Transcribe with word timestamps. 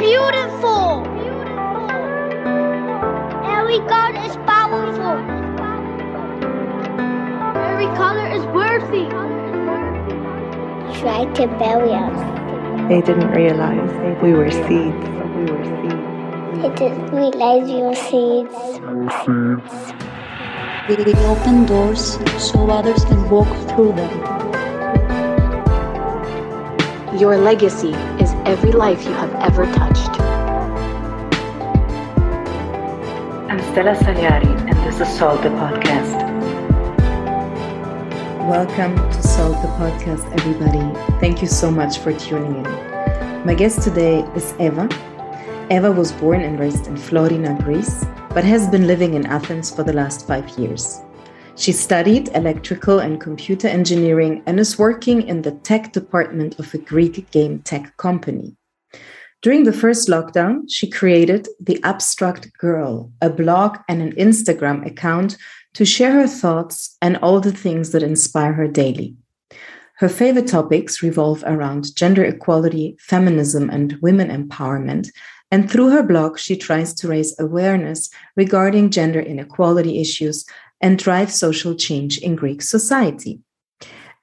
beautiful. 0.00 1.04
Beautiful! 1.12 1.90
Every 3.44 3.80
God 3.84 4.16
is 4.26 4.34
powerful. 4.48 5.16
Every 7.68 7.90
color 8.00 8.26
is 8.32 8.44
worthy. 8.46 9.06
Try 11.00 11.26
to 11.34 11.46
bury 11.58 11.92
us. 11.92 12.20
They 12.88 13.02
didn't 13.02 13.30
realize 13.32 13.92
we 14.22 14.32
were 14.32 14.50
seeds. 14.50 15.04
We 15.36 15.44
were 15.52 15.64
seeds. 15.68 16.62
They 16.62 16.70
didn't 16.74 17.10
realize 17.14 17.68
you 17.68 17.80
were 17.84 17.94
seeds. 17.94 18.56
We 20.88 21.14
open 21.26 21.66
doors 21.66 22.18
so 22.38 22.70
others 22.70 23.04
can 23.04 23.28
walk 23.30 23.48
through 23.68 23.92
them. 23.92 24.39
Your 27.18 27.36
legacy 27.36 27.90
is 28.22 28.30
every 28.46 28.70
life 28.70 29.04
you 29.04 29.10
have 29.10 29.34
ever 29.34 29.64
touched. 29.72 30.20
I'm 33.50 33.58
Stella 33.72 33.96
Saliari, 33.96 34.46
and 34.70 34.78
this 34.86 35.00
is 35.00 35.18
Salt 35.18 35.42
the 35.42 35.48
Podcast. 35.48 36.20
Welcome 38.48 38.94
to 38.94 39.22
Salt 39.24 39.60
the 39.60 39.66
Podcast, 39.70 40.24
everybody. 40.38 41.18
Thank 41.18 41.42
you 41.42 41.48
so 41.48 41.68
much 41.68 41.98
for 41.98 42.12
tuning 42.12 42.64
in. 42.64 43.44
My 43.44 43.54
guest 43.54 43.82
today 43.82 44.20
is 44.36 44.54
Eva. 44.60 44.88
Eva 45.68 45.90
was 45.90 46.12
born 46.12 46.42
and 46.42 46.60
raised 46.60 46.86
in 46.86 46.96
Florina, 46.96 47.60
Greece, 47.64 48.04
but 48.28 48.44
has 48.44 48.68
been 48.68 48.86
living 48.86 49.14
in 49.14 49.26
Athens 49.26 49.68
for 49.74 49.82
the 49.82 49.92
last 49.92 50.28
five 50.28 50.48
years. 50.50 51.00
She 51.60 51.72
studied 51.72 52.30
electrical 52.34 53.00
and 53.00 53.20
computer 53.20 53.68
engineering 53.68 54.42
and 54.46 54.58
is 54.58 54.78
working 54.78 55.28
in 55.28 55.42
the 55.42 55.50
tech 55.50 55.92
department 55.92 56.58
of 56.58 56.72
a 56.72 56.78
Greek 56.78 57.30
game 57.32 57.58
tech 57.58 57.94
company. 57.98 58.56
During 59.42 59.64
the 59.64 59.72
first 59.74 60.08
lockdown, 60.08 60.62
she 60.70 60.88
created 60.88 61.48
The 61.60 61.78
Abstract 61.82 62.50
Girl, 62.56 63.12
a 63.20 63.28
blog 63.28 63.76
and 63.90 64.00
an 64.00 64.12
Instagram 64.12 64.86
account 64.86 65.36
to 65.74 65.84
share 65.84 66.12
her 66.12 66.26
thoughts 66.26 66.96
and 67.02 67.18
all 67.18 67.40
the 67.40 67.52
things 67.52 67.92
that 67.92 68.02
inspire 68.02 68.54
her 68.54 68.66
daily. 68.66 69.16
Her 69.98 70.08
favorite 70.08 70.46
topics 70.46 71.02
revolve 71.02 71.44
around 71.46 71.94
gender 71.94 72.24
equality, 72.24 72.96
feminism, 73.00 73.68
and 73.68 73.98
women 74.00 74.30
empowerment, 74.30 75.10
and 75.50 75.70
through 75.70 75.90
her 75.90 76.02
blog, 76.02 76.38
she 76.38 76.56
tries 76.56 76.94
to 76.94 77.08
raise 77.08 77.38
awareness 77.38 78.08
regarding 78.36 78.90
gender 78.90 79.20
inequality 79.20 80.00
issues 80.00 80.46
and 80.80 80.98
drive 80.98 81.30
social 81.32 81.74
change 81.74 82.18
in 82.18 82.36
Greek 82.36 82.62
society. 82.62 83.40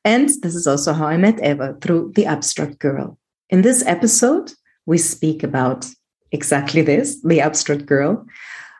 And 0.03 0.29
this 0.41 0.55
is 0.55 0.67
also 0.67 0.93
how 0.93 1.07
I 1.07 1.17
met 1.17 1.43
Eva 1.43 1.77
through 1.81 2.13
The 2.15 2.25
Abstract 2.25 2.79
Girl. 2.79 3.17
In 3.49 3.61
this 3.61 3.83
episode, 3.85 4.51
we 4.85 4.97
speak 4.97 5.43
about 5.43 5.85
exactly 6.31 6.81
this 6.81 7.21
The 7.21 7.41
Abstract 7.41 7.85
Girl, 7.85 8.25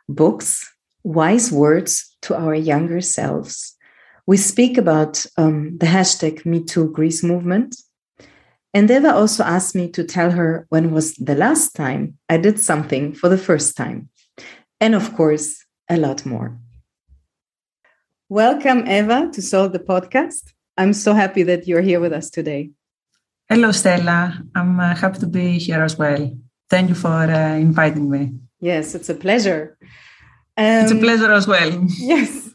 books, 0.08 0.74
wise 1.04 1.52
words 1.52 2.16
to 2.24 2.36
our 2.36 2.56
younger 2.56 3.02
selves. 3.02 3.76
We 4.26 4.38
speak 4.38 4.78
about 4.78 5.26
um, 5.38 5.78
the 5.78 5.86
hashtag 5.86 6.44
MeToo 6.44 6.92
Greece 6.92 7.24
movement, 7.24 7.76
and 8.74 8.92
Eva 8.92 9.14
also 9.16 9.44
asked 9.44 9.76
me 9.76 9.90
to 9.90 10.04
tell 10.04 10.32
her 10.32 10.66
when 10.70 10.92
was 10.92 11.14
the 11.16 11.36
last 11.36 11.76
time 11.76 12.18
I 12.30 12.38
did 12.38 12.60
something 12.60 13.14
for 13.14 13.30
the 13.30 13.38
first 13.38 13.76
time. 13.76 14.10
And 14.80 14.94
of 14.94 15.16
course, 15.16 15.66
a 15.90 15.98
lot 15.98 16.26
more. 16.26 16.60
Welcome, 18.30 18.86
Eva, 18.90 19.30
to 19.32 19.42
Salt 19.42 19.72
the 19.72 19.80
Podcast. 19.80 20.52
I'm 20.78 20.92
so 20.92 21.14
happy 21.14 21.44
that 21.44 21.66
you're 21.66 21.82
here 21.82 22.02
with 22.02 22.12
us 22.12 22.30
today. 22.30 22.72
Hello, 23.48 23.72
Stella. 23.72 24.44
I'm 24.54 24.78
uh, 24.82 24.94
happy 24.96 25.20
to 25.20 25.28
be 25.28 25.58
here 25.58 25.82
as 25.82 25.98
well. 25.98 26.38
Thank 26.70 26.90
you 26.90 26.96
for 26.96 27.08
uh, 27.08 27.56
inviting 27.56 28.10
me. 28.10 28.34
Yes, 28.60 28.96
it's 28.96 29.08
a 29.08 29.16
pleasure. 29.16 29.78
Um, 30.58 30.84
it's 30.84 30.92
a 30.92 30.98
pleasure 30.98 31.32
as 31.32 31.48
well. 31.48 31.88
Yes. 32.00 32.50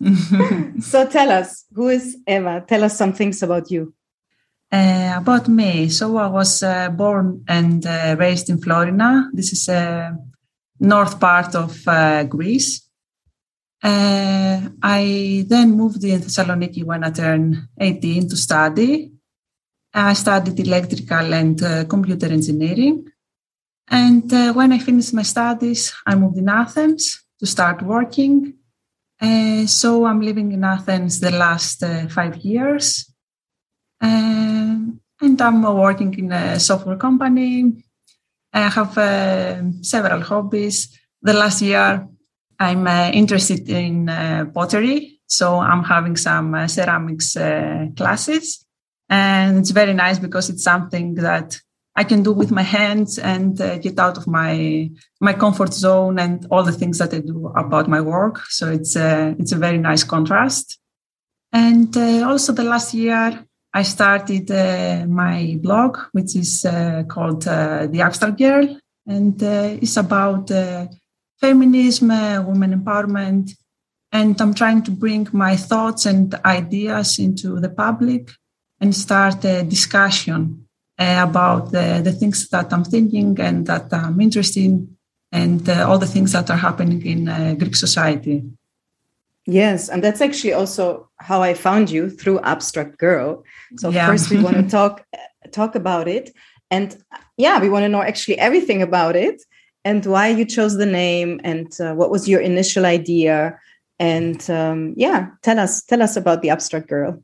so 0.90 1.08
tell 1.08 1.30
us, 1.30 1.64
who 1.74 1.88
is 1.88 2.18
Eva? 2.28 2.62
Tell 2.68 2.84
us 2.84 2.98
some 2.98 3.14
things 3.14 3.42
about 3.42 3.70
you. 3.70 3.94
Uh, 4.70 5.14
about 5.16 5.48
me. 5.48 5.88
So 5.88 6.18
I 6.18 6.26
was 6.26 6.62
uh, 6.62 6.90
born 6.90 7.44
and 7.48 7.86
uh, 7.86 8.16
raised 8.18 8.50
in 8.50 8.60
Florina. 8.60 9.30
This 9.32 9.54
is 9.54 9.70
a 9.70 10.18
north 10.80 11.18
part 11.18 11.54
of 11.54 11.88
uh, 11.88 12.24
Greece. 12.24 12.86
Uh, 13.82 14.60
I 14.82 15.44
then 15.48 15.72
moved 15.72 16.04
in 16.04 16.20
Thessaloniki 16.20 16.84
when 16.84 17.02
I 17.04 17.10
turned 17.10 17.68
18 17.80 18.28
to 18.28 18.36
study. 18.36 19.12
I 19.92 20.12
studied 20.12 20.58
electrical 20.60 21.34
and 21.34 21.62
uh, 21.62 21.84
computer 21.84 22.26
engineering. 22.26 23.08
And 23.88 24.30
when 24.54 24.72
I 24.72 24.78
finished 24.78 25.12
my 25.12 25.22
studies, 25.22 25.92
I 26.06 26.14
moved 26.14 26.38
in 26.38 26.48
Athens 26.48 27.24
to 27.40 27.46
start 27.46 27.82
working. 27.82 28.54
so 29.66 30.06
I'm 30.06 30.20
living 30.20 30.52
in 30.52 30.64
Athens 30.64 31.20
the 31.20 31.30
last 31.30 31.84
five 32.08 32.36
years. 32.36 33.12
Um, 34.00 35.00
and 35.20 35.40
I'm 35.40 35.62
working 35.62 36.12
in 36.18 36.32
a 36.32 36.58
software 36.58 36.96
company. 36.96 37.84
I 38.52 38.68
have 38.68 38.98
uh, 38.98 39.62
several 39.82 40.20
hobbies. 40.20 40.98
The 41.22 41.32
last 41.32 41.62
year, 41.62 42.08
I'm 42.62 42.86
uh, 42.86 43.10
interested 43.12 43.68
in 43.68 44.08
uh, 44.08 44.46
pottery. 44.54 45.20
So 45.26 45.58
I'm 45.58 45.84
having 45.84 46.16
some 46.16 46.54
uh, 46.54 46.68
ceramics 46.68 47.36
uh, 47.36 47.86
classes. 47.96 48.64
And 49.08 49.58
it's 49.58 49.70
very 49.70 49.94
nice 49.94 50.18
because 50.18 50.48
it's 50.50 50.62
something 50.62 51.16
that 51.16 51.60
I 51.96 52.04
can 52.04 52.22
do 52.22 52.32
with 52.32 52.50
my 52.50 52.62
hands 52.62 53.18
and 53.18 53.60
uh, 53.60 53.78
get 53.78 53.98
out 53.98 54.16
of 54.16 54.26
my 54.26 54.90
my 55.20 55.34
comfort 55.34 55.74
zone 55.74 56.18
and 56.18 56.46
all 56.50 56.62
the 56.62 56.78
things 56.80 56.98
that 56.98 57.12
I 57.12 57.20
do 57.20 57.52
about 57.64 57.88
my 57.88 58.00
work. 58.00 58.36
So 58.48 58.70
it's 58.70 58.96
a, 58.96 59.34
it's 59.38 59.52
a 59.52 59.58
very 59.58 59.78
nice 59.78 60.04
contrast. 60.04 60.78
And 61.52 61.94
also 62.24 62.52
the 62.52 62.64
last 62.64 62.94
year, 62.94 63.44
I 63.74 63.82
started 63.82 64.50
uh, 64.50 65.06
my 65.06 65.58
blog, 65.60 65.98
which 66.12 66.36
is 66.36 66.64
uh, 66.64 67.04
called 67.08 67.46
uh, 67.46 67.86
The 67.86 68.02
Abstract 68.02 68.38
Girl, 68.38 68.78
and 69.06 69.42
uh, 69.42 69.78
it's 69.80 69.96
about 69.96 70.50
uh, 70.50 70.86
feminism, 71.42 72.10
uh, 72.10 72.40
women 72.40 72.72
empowerment, 72.80 73.50
and 74.12 74.40
I'm 74.40 74.54
trying 74.54 74.82
to 74.84 74.92
bring 74.92 75.26
my 75.32 75.56
thoughts 75.56 76.06
and 76.06 76.32
ideas 76.44 77.18
into 77.18 77.58
the 77.58 77.68
public 77.84 78.30
and 78.80 78.94
start 78.94 79.44
a 79.44 79.62
discussion 79.62 80.68
uh, 80.98 81.26
about 81.28 81.72
the, 81.72 82.00
the 82.04 82.12
things 82.12 82.48
that 82.50 82.72
I'm 82.72 82.84
thinking 82.84 83.38
and 83.40 83.66
that 83.66 83.92
I'm 83.92 84.20
interested 84.20 84.64
in, 84.64 84.96
and 85.32 85.68
uh, 85.68 85.88
all 85.88 85.98
the 85.98 86.12
things 86.14 86.32
that 86.32 86.48
are 86.50 86.62
happening 86.68 87.04
in 87.04 87.28
uh, 87.28 87.54
Greek 87.58 87.74
society. 87.74 88.44
Yes, 89.44 89.88
and 89.88 90.04
that's 90.04 90.20
actually 90.20 90.52
also 90.52 91.08
how 91.16 91.42
I 91.42 91.54
found 91.54 91.90
you 91.90 92.08
through 92.08 92.38
Abstract 92.40 92.98
Girl. 92.98 93.42
So 93.78 93.88
yeah. 93.88 94.06
first 94.06 94.30
we 94.30 94.38
want 94.40 94.56
to 94.56 94.68
talk 94.78 95.04
talk 95.50 95.74
about 95.74 96.06
it, 96.06 96.30
and 96.70 96.88
yeah, 97.36 97.58
we 97.58 97.68
want 97.68 97.82
to 97.82 97.88
know 97.88 98.02
actually 98.02 98.38
everything 98.38 98.80
about 98.82 99.16
it 99.16 99.42
and 99.84 100.06
why 100.06 100.28
you 100.28 100.44
chose 100.44 100.76
the 100.76 100.86
name 100.86 101.40
and 101.44 101.72
uh, 101.80 101.94
what 101.94 102.10
was 102.10 102.28
your 102.28 102.40
initial 102.40 102.86
idea, 102.86 103.58
and 103.98 104.48
um, 104.50 104.94
yeah, 104.96 105.28
tell 105.42 105.58
us 105.58 105.82
tell 105.82 106.02
us 106.02 106.16
about 106.16 106.42
the 106.42 106.50
Abstract 106.50 106.88
Girl. 106.88 107.22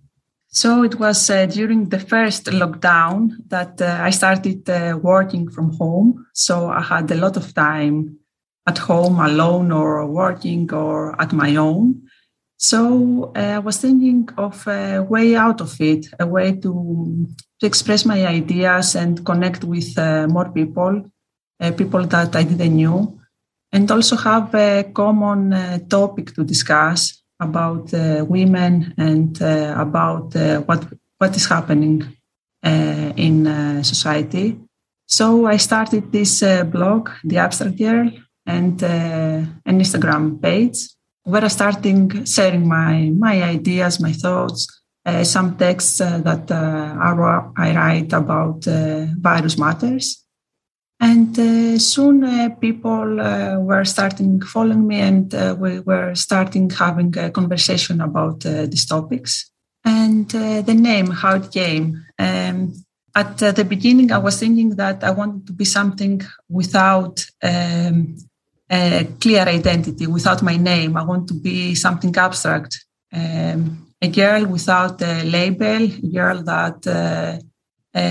So 0.50 0.82
it 0.82 0.98
was 0.98 1.28
uh, 1.28 1.46
during 1.46 1.90
the 1.90 2.00
first 2.00 2.46
lockdown 2.46 3.32
that 3.48 3.80
uh, 3.82 3.98
I 4.00 4.10
started 4.10 4.68
uh, 4.68 4.98
working 5.00 5.50
from 5.50 5.76
home. 5.76 6.26
So 6.32 6.70
I 6.70 6.80
had 6.80 7.10
a 7.10 7.16
lot 7.16 7.36
of 7.36 7.52
time 7.52 8.18
at 8.66 8.78
home 8.78 9.20
alone 9.20 9.72
or 9.72 10.06
working 10.06 10.72
or 10.72 11.20
at 11.20 11.32
my 11.32 11.56
own. 11.56 12.02
So 12.56 13.32
uh, 13.36 13.56
I 13.56 13.58
was 13.58 13.76
thinking 13.78 14.28
of 14.36 14.66
a 14.66 15.00
way 15.00 15.36
out 15.36 15.60
of 15.60 15.80
it, 15.80 16.06
a 16.18 16.26
way 16.26 16.52
to, 16.52 17.26
to 17.60 17.66
express 17.66 18.04
my 18.04 18.26
ideas 18.26 18.96
and 18.96 19.24
connect 19.24 19.64
with 19.64 19.96
uh, 19.98 20.26
more 20.28 20.50
people, 20.50 21.10
uh, 21.60 21.72
people 21.72 22.06
that 22.06 22.34
I 22.36 22.44
didn't 22.44 22.76
know, 22.76 23.18
and 23.72 23.90
also 23.90 24.16
have 24.16 24.54
a 24.54 24.90
common 24.92 25.52
uh, 25.52 25.78
topic 25.88 26.34
to 26.34 26.44
discuss 26.44 27.22
about 27.40 27.92
uh, 27.94 28.24
women 28.28 28.94
and 28.96 29.40
uh, 29.42 29.74
about 29.76 30.34
what 30.66 30.84
what 31.18 31.36
is 31.36 31.46
happening 31.46 32.16
in 32.62 33.84
society. 33.84 34.58
So 35.06 35.46
I 35.46 35.56
started 35.56 36.12
this 36.12 36.42
blog, 36.70 37.10
The 37.24 37.38
Abstract 37.38 37.78
Girl, 37.78 38.10
and 38.46 38.82
an 38.82 39.78
Instagram 39.80 40.40
page 40.42 40.78
where 41.22 41.44
I 41.44 41.48
starting 41.48 42.24
sharing 42.24 42.66
my 42.66 43.10
my 43.10 43.42
ideas, 43.42 44.00
my 44.00 44.12
thoughts, 44.12 44.66
uh, 45.08 45.24
some 45.24 45.56
texts 45.56 46.00
uh, 46.00 46.18
that 46.18 46.50
uh, 46.50 46.94
I 47.56 47.74
write 47.74 48.12
about 48.12 48.66
uh, 48.68 49.06
various 49.18 49.56
matters. 49.56 50.24
And 51.00 51.38
uh, 51.38 51.78
soon 51.78 52.24
uh, 52.24 52.48
people 52.60 53.16
were 53.68 53.84
starting 53.84 54.40
following 54.42 54.86
me, 54.86 55.00
and 55.00 55.32
we 55.60 55.80
were 55.80 56.14
starting 56.14 56.68
having 56.70 57.16
a 57.16 57.30
conversation 57.30 58.00
about 58.00 58.40
these 58.40 58.86
topics. 58.86 59.50
And 59.84 60.28
the 60.28 60.74
name, 60.74 61.10
how 61.10 61.36
it 61.36 61.52
came. 61.52 62.04
Um, 62.18 62.74
at 63.14 63.42
uh, 63.42 63.52
the 63.52 63.64
beginning, 63.64 64.12
I 64.12 64.18
was 64.18 64.38
thinking 64.38 64.70
that 64.76 65.02
I 65.02 65.10
wanted 65.10 65.46
to 65.48 65.52
be 65.52 65.64
something 65.64 66.20
without 66.48 67.24
um, 67.42 68.16
a 68.70 69.08
clear 69.20 69.42
identity, 69.42 70.06
without 70.06 70.42
my 70.42 70.56
name. 70.56 70.96
I 70.96 71.04
want 71.04 71.28
to 71.28 71.34
be 71.34 71.74
something 71.74 72.14
abstract, 72.16 72.84
um, 73.12 73.86
a 74.00 74.08
girl 74.08 74.46
without 74.46 75.02
a 75.02 75.24
label, 75.24 75.82
a 75.84 76.08
girl 76.18 76.42
that 76.42 76.86
uh, 76.86 76.90
uh, 76.90 77.38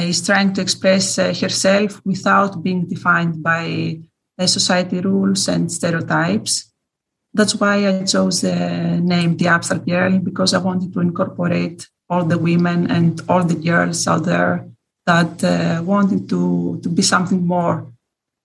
is 0.10 0.26
trying 0.26 0.54
to 0.54 0.62
express 0.62 1.18
uh, 1.18 1.34
herself 1.34 2.02
without 2.06 2.64
being 2.64 2.88
defined 2.88 3.44
by 3.44 4.00
uh, 4.40 4.48
society 4.48 5.00
rules 5.02 5.48
and 5.48 5.72
stereotypes. 5.72 6.72
That's 7.34 7.56
why 7.56 7.88
I 7.88 8.04
chose 8.04 8.42
the 8.42 9.00
name 9.02 9.38
The 9.38 9.48
Abstract 9.48 9.86
Girl 9.86 10.20
because 10.20 10.54
I 10.54 10.60
wanted 10.60 10.94
to 10.94 11.00
incorporate 11.02 11.88
all 12.10 12.24
the 12.24 12.38
women 12.38 12.90
and 12.90 13.22
all 13.30 13.44
the 13.44 13.56
girls 13.56 14.08
out 14.08 14.24
there 14.24 14.68
that 15.06 15.44
uh, 15.44 15.82
wanted 15.84 16.30
to, 16.30 16.80
to 16.84 16.90
be 16.90 17.02
something 17.02 17.46
more 17.46 17.92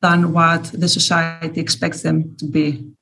than 0.01 0.33
what 0.33 0.65
the 0.73 0.89
society 0.89 1.61
expects 1.61 2.03
them 2.03 2.37
to 2.37 2.47
be. 2.47 2.93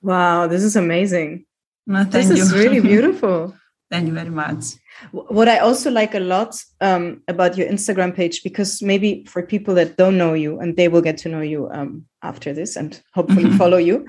Wow, 0.00 0.46
this 0.46 0.62
is 0.62 0.76
amazing. 0.76 1.44
No, 1.86 2.04
this 2.04 2.28
you. 2.28 2.36
is 2.36 2.52
really 2.52 2.80
beautiful. 2.92 3.54
thank 3.90 4.06
you 4.06 4.14
very 4.14 4.30
much. 4.30 4.64
What 5.12 5.48
I 5.48 5.58
also 5.58 5.90
like 5.90 6.14
a 6.14 6.20
lot 6.20 6.56
um, 6.80 7.22
about 7.28 7.56
your 7.56 7.68
Instagram 7.68 8.14
page, 8.14 8.42
because 8.42 8.82
maybe 8.82 9.24
for 9.26 9.42
people 9.42 9.74
that 9.74 9.96
don't 9.96 10.18
know 10.18 10.34
you 10.34 10.60
and 10.60 10.76
they 10.76 10.88
will 10.88 11.02
get 11.02 11.18
to 11.18 11.28
know 11.28 11.40
you 11.40 11.70
um, 11.72 12.04
after 12.22 12.52
this 12.52 12.76
and 12.76 13.00
hopefully 13.14 13.50
follow 13.58 13.78
you, 13.78 14.06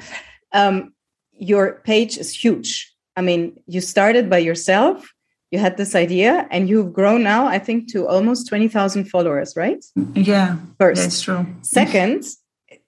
um, 0.54 0.94
your 1.34 1.82
page 1.84 2.18
is 2.18 2.34
huge. 2.34 2.94
I 3.16 3.22
mean, 3.22 3.62
you 3.68 3.82
started 3.82 4.30
by 4.30 4.40
yourself 4.40 5.12
you 5.52 5.60
had 5.60 5.78
this 5.78 5.96
idea 5.96 6.48
and 6.50 6.70
you've 6.70 6.94
grown 6.94 7.24
now 7.24 7.46
i 7.46 7.60
think 7.60 7.92
to 7.92 8.08
almost 8.08 8.48
20000 8.48 9.06
followers 9.06 9.54
right? 9.56 9.84
Yeah 10.14 10.58
first. 10.80 11.02
that's 11.02 11.22
true. 11.22 11.46
Second 11.62 12.24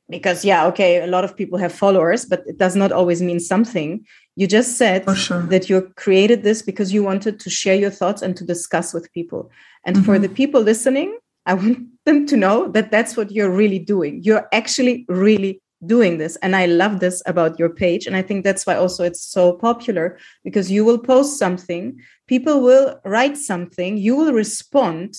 because 0.09 0.43
yeah 0.43 0.65
okay 0.67 1.01
a 1.01 1.07
lot 1.07 1.23
of 1.23 1.35
people 1.35 1.59
have 1.59 1.73
followers 1.73 2.25
but 2.25 2.43
it 2.47 2.57
does 2.57 2.75
not 2.75 2.91
always 2.91 3.21
mean 3.21 3.39
something 3.39 4.05
you 4.35 4.47
just 4.47 4.77
said 4.77 5.05
sure. 5.15 5.43
that 5.43 5.69
you 5.69 5.81
created 5.95 6.43
this 6.43 6.61
because 6.61 6.93
you 6.93 7.03
wanted 7.03 7.39
to 7.39 7.49
share 7.49 7.75
your 7.75 7.91
thoughts 7.91 8.21
and 8.21 8.35
to 8.37 8.43
discuss 8.43 8.93
with 8.93 9.11
people 9.13 9.51
and 9.85 9.95
mm-hmm. 9.95 10.05
for 10.05 10.19
the 10.19 10.29
people 10.29 10.61
listening 10.61 11.17
i 11.45 11.53
want 11.53 11.79
them 12.05 12.25
to 12.25 12.37
know 12.37 12.67
that 12.69 12.91
that's 12.91 13.15
what 13.15 13.31
you're 13.31 13.51
really 13.51 13.79
doing 13.79 14.21
you're 14.23 14.47
actually 14.51 15.05
really 15.07 15.61
doing 15.85 16.17
this 16.17 16.35
and 16.37 16.55
i 16.55 16.65
love 16.65 16.99
this 16.99 17.21
about 17.25 17.59
your 17.59 17.69
page 17.69 18.07
and 18.07 18.15
i 18.15 18.21
think 18.21 18.43
that's 18.43 18.65
why 18.65 18.75
also 18.75 19.03
it's 19.03 19.21
so 19.21 19.53
popular 19.53 20.17
because 20.43 20.71
you 20.71 20.85
will 20.85 20.97
post 20.97 21.37
something 21.37 21.97
people 22.27 22.61
will 22.61 22.99
write 23.03 23.37
something 23.37 23.97
you 23.97 24.15
will 24.15 24.33
respond 24.33 25.15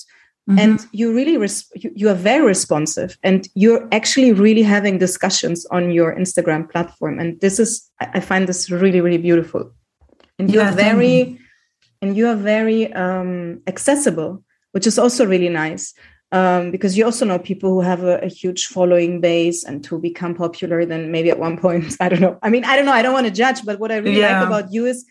mm-hmm. 0.49 0.59
and 0.59 0.87
you 0.93 1.15
really 1.15 1.37
res- 1.37 1.71
you, 1.75 2.09
are 2.09 2.15
very 2.15 2.45
responsive 2.45 3.19
and 3.23 3.49
you're 3.55 3.89
actually 3.93 4.33
really 4.33 4.63
having 4.63 4.99
discussions 4.99 5.67
on 5.67 5.91
your 5.91 6.15
instagram 6.15 6.71
platform. 6.71 7.19
And 7.19 7.41
this 7.41 7.59
is 7.59 7.91
i 8.01 8.21
find 8.21 8.49
this 8.49 8.71
really 8.71 9.01
really 9.01 9.19
beautiful. 9.19 9.71
And 10.39 10.53
you're 10.53 10.73
very 10.73 11.39
and 12.03 12.17
you 12.17 12.29
are 12.29 12.37
very 12.37 12.93
um, 12.93 13.63
accessible 13.67 14.43
which 14.73 14.87
is 14.87 14.99
also 14.99 15.25
really 15.25 15.49
nice 15.49 15.95
um, 16.33 16.73
because 16.73 16.99
you 16.99 17.05
also 17.05 17.25
know 17.25 17.39
people 17.39 17.71
who 17.71 17.81
have 17.81 18.03
a, 18.03 18.19
a, 18.19 18.27
huge 18.27 18.67
following 18.67 19.21
base 19.21 19.63
and 19.63 19.87
who 19.87 20.01
become 20.01 20.35
popular 20.35 20.85
then 20.85 21.13
maybe 21.13 21.31
at 21.31 21.39
one 21.39 21.57
point. 21.65 21.97
I 22.01 22.09
don't 22.09 22.21
know. 22.21 22.39
I 22.43 22.51
mean 22.51 22.65
i 22.65 22.75
don't 22.77 22.87
know. 22.87 22.93
I 22.93 23.03
don't 23.03 23.15
want 23.15 23.27
to 23.27 23.33
judge 23.33 23.65
but 23.65 23.79
what 23.79 23.93
i 23.93 23.97
really 23.97 24.21
yeah. 24.21 24.41
like 24.41 24.47
about 24.47 24.73
you 24.73 24.87
is 24.87 25.07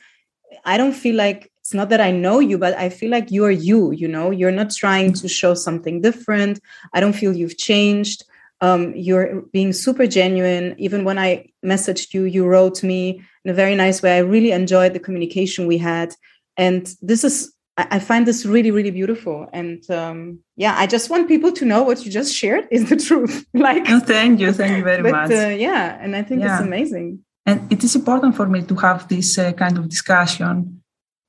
i 0.66 0.78
don't 0.78 0.94
feel 0.94 1.16
like 1.16 1.53
it's 1.64 1.74
not 1.74 1.90
that 1.90 2.02
i 2.02 2.12
know 2.12 2.40
you 2.40 2.58
but 2.58 2.74
i 2.78 2.90
feel 2.90 3.10
like 3.10 3.32
you're 3.32 3.50
you 3.70 3.92
you 3.92 4.08
know 4.08 4.32
you're 4.32 4.52
not 4.52 4.70
trying 4.72 5.14
to 5.14 5.30
show 5.30 5.54
something 5.54 6.02
different 6.02 6.60
i 6.94 7.00
don't 7.00 7.14
feel 7.14 7.34
you've 7.34 7.58
changed 7.58 8.24
um, 8.62 8.94
you're 8.96 9.42
being 9.52 9.74
super 9.74 10.06
genuine 10.06 10.76
even 10.78 11.04
when 11.06 11.18
i 11.18 11.46
messaged 11.66 12.14
you 12.14 12.24
you 12.26 12.46
wrote 12.46 12.84
me 12.84 13.22
in 13.46 13.52
a 13.52 13.54
very 13.54 13.76
nice 13.76 14.02
way 14.02 14.18
i 14.18 14.20
really 14.20 14.52
enjoyed 14.52 14.94
the 14.94 15.00
communication 15.00 15.66
we 15.66 15.78
had 15.78 16.14
and 16.58 16.94
this 17.02 17.24
is 17.24 17.54
I 17.76 17.98
find 17.98 18.28
this 18.28 18.46
really, 18.46 18.70
really 18.70 18.92
beautiful. 18.92 19.50
And 19.52 19.90
um, 19.90 20.38
yeah, 20.56 20.76
I 20.78 20.86
just 20.86 21.10
want 21.10 21.28
people 21.28 21.52
to 21.54 21.66
know 21.66 21.82
what 21.82 22.06
you 22.06 22.12
just 22.12 22.32
shared 22.32 22.68
is 22.70 22.88
the 22.88 22.96
truth. 22.96 23.48
like, 23.56 23.90
oh, 23.90 24.00
thank 24.00 24.40
you, 24.40 24.54
thank 24.54 24.78
you 24.78 24.84
very 24.84 25.02
but, 25.02 25.12
much. 25.12 25.32
Uh, 25.32 25.48
yeah, 25.48 25.98
and 26.00 26.16
I 26.16 26.22
think 26.22 26.42
yeah. 26.42 26.54
it's 26.54 26.64
amazing. 26.64 27.26
And 27.48 27.72
it 27.72 27.84
is 27.84 27.96
important 27.96 28.36
for 28.36 28.48
me 28.48 28.62
to 28.62 28.76
have 28.76 29.08
this 29.08 29.40
uh, 29.40 29.54
kind 29.54 29.80
of 29.80 29.90
discussion 29.90 30.83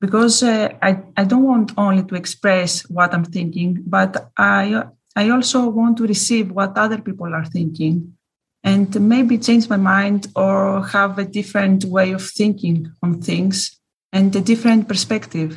because 0.04 0.42
uh, 0.42 0.68
I 0.88 0.90
I 1.16 1.24
don't 1.30 1.48
want 1.52 1.72
only 1.76 2.04
to 2.04 2.14
express 2.22 2.70
what 2.96 3.14
I'm 3.14 3.24
thinking, 3.36 3.70
but 3.96 4.12
I 4.36 4.62
I 5.16 5.30
also 5.30 5.68
want 5.68 5.96
to 5.98 6.06
receive 6.14 6.46
what 6.50 6.76
other 6.84 7.00
people 7.00 7.30
are 7.38 7.48
thinking, 7.56 7.96
and 8.62 8.88
maybe 9.00 9.38
change 9.38 9.64
my 9.68 9.80
mind 9.94 10.20
or 10.34 10.86
have 10.96 11.18
a 11.18 11.30
different 11.38 11.80
way 11.84 12.12
of 12.12 12.22
thinking 12.40 12.92
on 13.02 13.22
things 13.22 13.56
and 14.12 14.36
a 14.36 14.40
different 14.40 14.88
perspective 14.88 15.50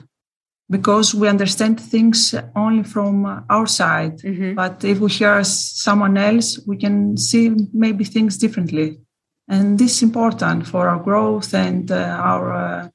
because 0.69 1.15
we 1.15 1.29
understand 1.29 1.79
things 1.79 2.35
only 2.55 2.83
from 2.83 3.45
our 3.49 3.67
side. 3.67 4.17
Mm-hmm. 4.19 4.55
But 4.55 4.83
if 4.83 4.99
we 4.99 5.09
hear 5.09 5.43
someone 5.43 6.17
else, 6.17 6.59
we 6.67 6.77
can 6.77 7.17
see 7.17 7.51
maybe 7.73 8.03
things 8.03 8.37
differently. 8.37 8.99
And 9.47 9.79
this 9.79 9.95
is 9.97 10.03
important 10.03 10.67
for 10.67 10.89
our 10.89 11.01
growth 11.01 11.53
and 11.53 11.89
uh, 11.89 12.19
our 12.31 12.53
uh, 12.53 12.89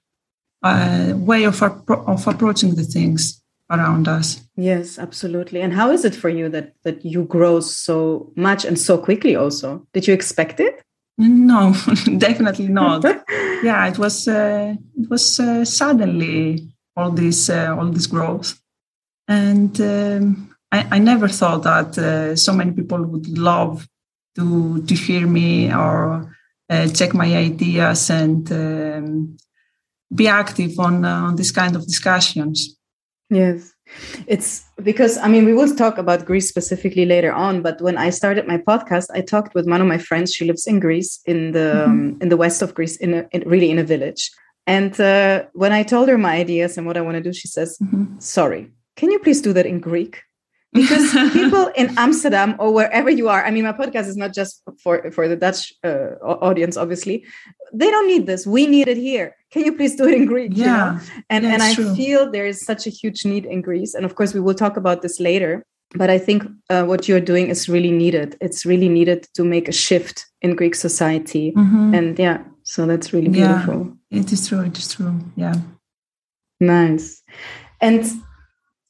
uh, 0.63 1.13
way 1.17 1.45
of, 1.45 1.63
of 1.63 2.27
approaching 2.27 2.75
the 2.75 2.85
things 2.85 3.43
around 3.71 4.07
us. 4.09 4.41
Yes, 4.57 4.99
absolutely. 4.99 5.61
And 5.61 5.73
how 5.73 5.91
is 5.91 6.05
it 6.05 6.15
for 6.15 6.29
you 6.29 6.49
that 6.51 6.75
that 6.85 7.05
you 7.05 7.25
grow 7.25 7.61
so 7.61 8.33
much 8.37 8.65
and 8.65 8.79
so 8.79 8.99
quickly? 8.99 9.35
Also, 9.37 9.87
did 9.93 10.07
you 10.07 10.15
expect 10.15 10.61
it? 10.61 10.83
No, 11.19 11.75
definitely 12.19 12.69
not. 12.69 13.05
yeah, 13.63 13.87
it 13.89 13.99
was 13.99 14.29
uh, 14.29 14.75
it 14.97 15.11
was 15.11 15.41
uh, 15.41 15.65
suddenly 15.65 16.69
all 16.97 17.11
this 17.11 17.49
uh, 17.49 17.75
all 17.79 17.91
this 17.91 18.07
growth 18.07 18.63
and 19.29 19.81
um, 19.81 20.55
I, 20.71 20.87
I, 20.93 20.99
never 20.99 21.29
thought 21.29 21.63
that 21.63 21.97
uh, 21.99 22.37
so 22.37 22.53
many 22.53 22.73
people 22.73 23.03
would 23.05 23.29
love 23.39 23.87
to 24.37 24.83
to 24.83 24.95
hear 24.95 25.27
me 25.27 25.73
or 25.73 26.35
uh, 26.71 26.89
check 26.89 27.15
my 27.15 27.35
ideas 27.35 28.11
and 28.11 28.51
um, 28.53 29.37
be 30.15 30.29
active 30.29 30.79
on 30.79 31.05
uh, 31.05 31.29
on 31.29 31.37
this 31.37 31.51
kind 31.51 31.77
of 31.77 31.87
discussions 31.87 32.77
yes 33.31 33.73
it's 34.27 34.65
because 34.83 35.19
i 35.19 35.29
mean 35.29 35.45
we 35.45 35.53
will 35.53 35.75
talk 35.75 35.99
about 35.99 36.25
greece 36.25 36.49
specifically 36.49 37.05
later 37.05 37.33
on 37.33 37.63
but 37.63 37.81
when 37.81 37.99
i 37.99 38.09
started 38.11 38.47
my 38.47 38.57
podcast 38.57 39.07
i 39.15 39.21
talked 39.21 39.55
with 39.55 39.67
one 39.69 39.81
of 39.81 39.87
my 39.87 39.99
friends 39.99 40.33
she 40.33 40.45
lives 40.45 40.67
in 40.67 40.81
greece 40.81 41.21
in 41.27 41.53
the 41.53 41.59
mm-hmm. 41.59 41.91
um, 41.91 42.19
in 42.23 42.29
the 42.29 42.37
west 42.37 42.63
of 42.63 42.75
greece 42.75 42.97
in, 42.97 43.15
a, 43.15 43.27
in 43.33 43.43
really 43.47 43.71
in 43.71 43.79
a 43.79 43.85
village 43.85 44.31
and 44.67 44.99
uh, 45.01 45.45
when 45.53 45.73
I 45.73 45.83
told 45.83 46.09
her 46.09 46.19
my 46.19 46.37
ideas 46.37 46.77
and 46.79 46.87
what 46.87 46.97
I 46.97 47.01
want 47.01 47.17
to 47.17 47.23
do, 47.23 47.33
she 47.33 47.49
says, 47.49 47.79
mm-hmm. 47.83 48.19
Sorry, 48.19 48.71
can 48.97 49.11
you 49.11 49.19
please 49.19 49.41
do 49.41 49.53
that 49.53 49.67
in 49.67 49.81
Greek? 49.81 50.23
Because 50.73 51.13
people 51.33 51.67
in 51.77 51.93
Amsterdam 51.99 52.57
or 52.59 52.73
wherever 52.73 53.11
you 53.11 53.29
are, 53.29 53.45
I 53.45 53.51
mean, 53.51 53.65
my 53.65 53.73
podcast 53.73 54.07
is 54.07 54.17
not 54.17 54.33
just 54.33 54.63
for, 54.83 55.11
for 55.11 55.29
the 55.29 55.37
Dutch 55.37 55.73
uh, 55.85 56.15
audience, 56.25 56.77
obviously. 56.77 57.25
They 57.73 57.91
don't 57.91 58.07
need 58.07 58.27
this. 58.27 58.47
We 58.47 58.67
need 58.67 58.89
it 58.89 58.97
here. 58.97 59.37
Can 59.51 59.65
you 59.65 59.75
please 59.75 59.97
do 59.97 60.07
it 60.07 60.15
in 60.15 60.27
Greek? 60.27 60.53
Yeah. 60.55 60.65
You 60.65 60.99
know? 60.99 61.01
And, 61.29 61.47
and 61.47 61.63
I 61.63 61.75
true. 61.75 61.95
feel 61.95 62.31
there 62.31 62.47
is 62.47 62.65
such 62.65 62.87
a 62.87 62.91
huge 62.91 63.25
need 63.25 63.45
in 63.45 63.61
Greece. 63.61 63.95
And 63.95 64.05
of 64.05 64.15
course, 64.15 64.33
we 64.33 64.41
will 64.41 64.55
talk 64.55 64.77
about 64.77 65.03
this 65.03 65.21
later. 65.21 65.63
But 65.95 66.09
I 66.09 66.19
think 66.19 66.45
uh, 66.71 66.85
what 66.85 67.07
you're 67.07 67.21
doing 67.21 67.49
is 67.49 67.69
really 67.69 67.91
needed. 67.91 68.37
It's 68.41 68.65
really 68.65 68.89
needed 68.89 69.29
to 69.35 69.45
make 69.45 69.69
a 69.69 69.73
shift 69.73 70.27
in 70.41 70.57
Greek 70.57 70.75
society. 70.75 71.53
Mm-hmm. 71.53 71.95
And 71.95 72.19
yeah, 72.19 72.43
so 72.63 72.87
that's 72.87 73.13
really 73.13 73.29
beautiful. 73.29 73.95
Yeah, 74.11 74.21
it 74.21 74.33
is 74.33 74.49
true. 74.49 74.63
It 74.63 74.79
is 74.79 74.95
true. 74.95 75.21
Yeah. 75.37 75.55
Nice. 76.61 77.23
And 77.81 78.07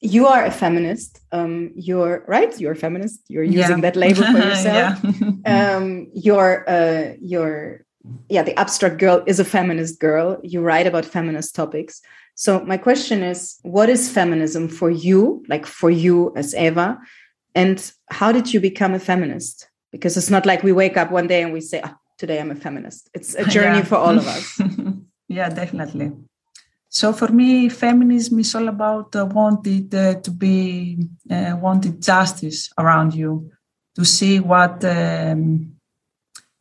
you 0.03 0.27
are 0.27 0.43
a 0.43 0.51
feminist. 0.51 1.21
Um, 1.31 1.71
you're 1.75 2.25
right. 2.27 2.59
You're 2.59 2.73
a 2.73 2.75
feminist. 2.75 3.21
You're 3.29 3.43
using 3.43 3.77
yeah. 3.77 3.81
that 3.81 3.95
label 3.95 4.23
for 4.23 4.37
yourself. 4.49 4.99
um, 5.45 6.09
you're, 6.13 6.69
uh, 6.69 7.13
you're, 7.21 7.85
yeah, 8.27 8.43
the 8.43 8.57
abstract 8.59 8.97
girl 8.97 9.23
is 9.25 9.39
a 9.39 9.45
feminist 9.45 10.01
girl. 10.01 10.39
You 10.43 10.61
write 10.61 10.87
about 10.87 11.05
feminist 11.05 11.55
topics. 11.55 12.01
So 12.35 12.59
my 12.65 12.77
question 12.77 13.23
is, 13.23 13.59
what 13.61 13.87
is 13.89 14.09
feminism 14.09 14.67
for 14.67 14.89
you? 14.89 15.43
Like 15.47 15.65
for 15.65 15.89
you 15.89 16.33
as 16.35 16.53
Eva, 16.53 16.99
and 17.55 17.91
how 18.09 18.31
did 18.33 18.53
you 18.53 18.59
become 18.59 18.93
a 18.93 18.99
feminist? 18.99 19.69
Because 19.91 20.17
it's 20.17 20.29
not 20.29 20.45
like 20.45 20.63
we 20.63 20.73
wake 20.73 20.97
up 20.97 21.11
one 21.11 21.27
day 21.27 21.43
and 21.43 21.53
we 21.53 21.61
say, 21.61 21.81
oh, 21.83 21.95
today 22.17 22.41
I'm 22.41 22.51
a 22.51 22.55
feminist. 22.55 23.09
It's 23.13 23.35
a 23.35 23.45
journey 23.55 23.77
yeah. 23.77 23.83
for 23.85 23.95
all 23.95 24.17
of 24.17 24.27
us. 24.27 24.59
yeah, 25.29 25.49
definitely. 25.49 26.11
So 26.93 27.11
for 27.11 27.29
me, 27.29 27.69
feminism 27.69 28.37
is 28.39 28.53
all 28.53 28.67
about 28.67 29.15
uh, 29.15 29.25
wanted 29.25 29.95
uh, 29.95 30.21
to 30.21 30.29
be 30.29 30.99
uh, 31.27 31.57
wanted 31.59 31.99
justice 32.03 32.69
around 32.77 33.15
you, 33.15 33.49
to 33.95 34.05
see 34.05 34.39
what 34.39 34.85
um, 34.85 35.73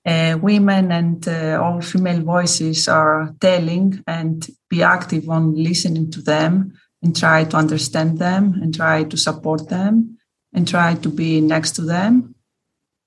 uh, 0.07 0.39
women 0.41 0.91
and 0.91 1.29
uh, 1.29 1.61
all 1.63 1.83
female 1.83 2.23
voices 2.23 2.89
are 2.89 3.35
telling, 3.43 4.03
and 4.07 4.49
be 4.71 4.83
active 4.83 5.29
on 5.29 5.55
listening 5.55 6.11
to 6.13 6.23
them 6.23 6.73
and 7.03 7.15
try 7.15 7.45
to 7.45 7.59
understand 7.59 8.19
them 8.19 8.55
and 8.63 8.75
try 8.75 9.05
to 9.05 9.19
support 9.19 9.69
them 9.69 10.17
and 10.55 10.67
try 10.67 10.95
to 10.95 11.11
be 11.11 11.43
next 11.43 11.73
to 11.73 11.83
them 11.83 12.32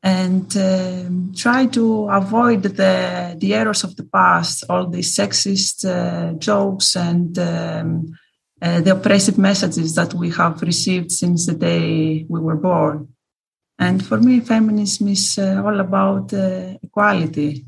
and 0.06 0.56
um, 0.56 1.34
try 1.36 1.66
to 1.66 2.08
avoid 2.10 2.62
the, 2.62 3.36
the 3.40 3.56
errors 3.56 3.84
of 3.84 3.96
the 3.96 4.04
past, 4.04 4.64
all 4.70 4.88
these 4.88 5.16
sexist 5.16 5.84
uh, 5.84 6.34
jokes 6.34 6.96
and 6.96 7.40
um, 7.40 8.16
uh, 8.62 8.82
the 8.82 8.92
oppressive 8.92 9.40
messages 9.40 9.96
that 9.96 10.14
we 10.14 10.30
have 10.30 10.62
received 10.62 11.12
since 11.12 11.48
the 11.48 11.56
day 11.56 12.24
we 12.30 12.40
were 12.40 12.56
born. 12.56 13.08
And 13.80 14.06
for 14.06 14.20
me, 14.20 14.42
feminism 14.42 15.08
is 15.08 15.40
uh, 15.40 15.64
all 15.66 15.80
about 15.80 16.32
uh, 16.34 16.78
equality. 16.84 17.66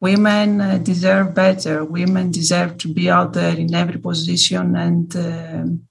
Women 0.00 0.60
uh, 0.60 0.78
deserve 0.78 1.32
better. 1.32 1.84
Women 1.84 2.32
deserve 2.32 2.76
to 2.78 2.92
be 2.92 3.08
out 3.08 3.34
there 3.34 3.56
in 3.56 3.72
every 3.72 4.00
position 4.00 4.74
and 4.74 5.16
um, 5.16 5.88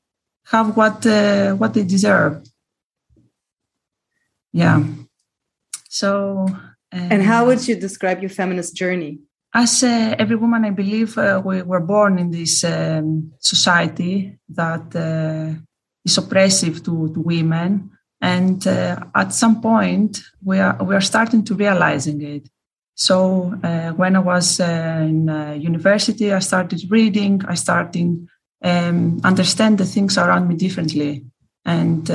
have 0.47 0.75
what 0.75 1.05
uh, 1.05 1.53
what 1.53 1.73
they 1.73 1.83
deserve. 1.83 2.43
Yeah. 4.51 4.83
So. 5.99 6.45
Um, 6.93 7.11
and 7.13 7.21
how 7.23 7.45
would 7.47 7.67
you 7.67 7.75
describe 7.75 8.21
your 8.21 8.29
feminist 8.29 8.75
journey? 8.75 9.19
As 9.53 9.83
uh, 9.83 10.15
every 10.19 10.35
woman, 10.35 10.65
I 10.65 10.69
believe 10.69 11.17
uh, 11.17 11.41
we 11.43 11.61
were 11.63 11.79
born 11.79 12.19
in 12.19 12.31
this 12.31 12.63
um, 12.63 13.33
society 13.39 14.37
that 14.49 14.95
uh, 14.95 15.59
is 16.05 16.17
oppressive 16.17 16.83
to, 16.83 17.11
to 17.13 17.19
women, 17.19 17.91
and 18.21 18.65
uh, 18.67 18.97
at 19.15 19.33
some 19.33 19.61
point 19.61 20.21
we 20.43 20.59
are 20.59 20.77
we 20.83 20.95
are 20.95 21.01
starting 21.01 21.43
to 21.45 21.55
realizing 21.55 22.21
it. 22.21 22.49
So 22.93 23.53
uh, 23.63 23.91
when 23.91 24.15
I 24.15 24.19
was 24.19 24.59
uh, 24.59 25.05
in 25.11 25.27
university, 25.59 26.31
I 26.31 26.39
started 26.39 26.81
reading. 26.89 27.41
I 27.47 27.55
started 27.55 28.27
um, 28.63 29.19
understand 29.23 29.77
the 29.77 29.85
things 29.85 30.17
around 30.17 30.47
me 30.47 30.55
differently, 30.55 31.25
and 31.65 32.09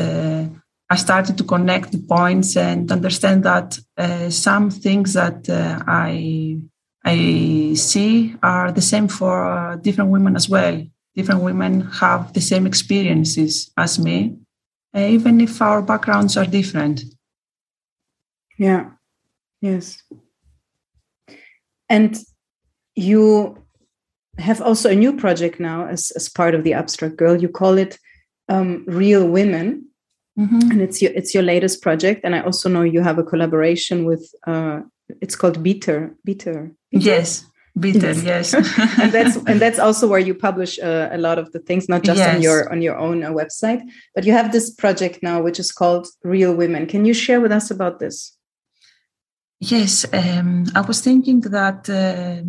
I 0.93 0.97
started 0.97 1.39
to 1.39 1.45
connect 1.45 1.91
the 1.91 2.05
points 2.17 2.55
and 2.55 2.93
understand 2.93 3.45
that 3.45 3.79
uh, 3.97 4.29
some 4.29 4.71
things 4.71 5.15
that 5.15 5.49
uh, 5.49 5.83
I 5.87 6.59
I 7.03 7.73
see 7.75 8.37
are 8.43 8.71
the 8.71 8.83
same 8.83 9.09
for 9.09 9.35
uh, 9.47 9.77
different 9.77 10.11
women 10.11 10.37
as 10.37 10.51
well. 10.51 10.77
Different 11.17 11.41
women 11.41 11.81
have 12.03 12.35
the 12.35 12.43
same 12.43 12.67
experiences 12.67 13.73
as 13.79 13.99
me, 13.99 14.37
uh, 14.95 15.07
even 15.17 15.41
if 15.41 15.63
our 15.63 15.81
backgrounds 15.81 16.37
are 16.37 16.45
different. 16.59 17.01
Yeah. 18.59 18.91
Yes. 19.63 20.03
And 21.89 22.19
you 22.95 23.57
have 24.37 24.61
also 24.61 24.91
a 24.91 25.01
new 25.05 25.17
project 25.17 25.59
now 25.59 25.87
as, 25.87 26.11
as 26.11 26.29
part 26.29 26.55
of 26.55 26.65
the 26.65 26.75
Abstract 26.75 27.17
Girl. 27.17 27.41
You 27.41 27.49
call 27.49 27.79
it 27.79 27.99
um, 28.51 28.85
Real 28.87 29.27
Women 29.27 29.89
Mm-hmm. 30.39 30.71
And 30.71 30.81
it's 30.81 31.03
your 31.03 31.13
it's 31.13 31.35
your 31.35 31.43
latest 31.43 31.83
project, 31.83 32.23
and 32.25 32.35
I 32.35 32.41
also 32.41 32.69
know 32.69 32.83
you 32.83 33.03
have 33.03 33.19
a 33.19 33.23
collaboration 33.23 34.05
with. 34.05 34.35
Uh, 34.47 34.81
it's 35.21 35.37
called 35.37 35.63
Bitter. 35.63 36.17
Bitter. 36.25 36.73
Yes, 36.91 37.45
Bitter. 37.79 38.13
Yes, 38.13 38.55
and 38.99 39.13
that's 39.13 39.37
and 39.37 39.61
that's 39.61 39.79
also 39.87 40.09
where 40.09 40.19
you 40.19 40.35
publish 40.35 40.79
uh, 40.79 41.11
a 41.13 41.19
lot 41.19 41.39
of 41.39 41.53
the 41.53 41.59
things, 41.59 41.87
not 41.87 42.03
just 42.03 42.19
yes. 42.19 42.35
on 42.35 42.41
your 42.41 42.73
on 42.73 42.81
your 42.81 42.97
own 42.97 43.23
uh, 43.23 43.31
website, 43.31 43.83
but 44.15 44.25
you 44.25 44.33
have 44.33 44.53
this 44.53 44.71
project 44.71 45.23
now, 45.23 45.43
which 45.43 45.61
is 45.61 45.71
called 45.71 46.07
Real 46.25 46.55
Women. 46.55 46.87
Can 46.87 47.05
you 47.05 47.13
share 47.13 47.41
with 47.41 47.53
us 47.53 47.71
about 47.71 47.99
this? 47.99 48.37
Yes, 49.61 50.07
um, 50.15 50.65
I 50.75 50.81
was 50.81 51.03
thinking 51.03 51.41
that 51.43 51.89
uh, 51.91 52.43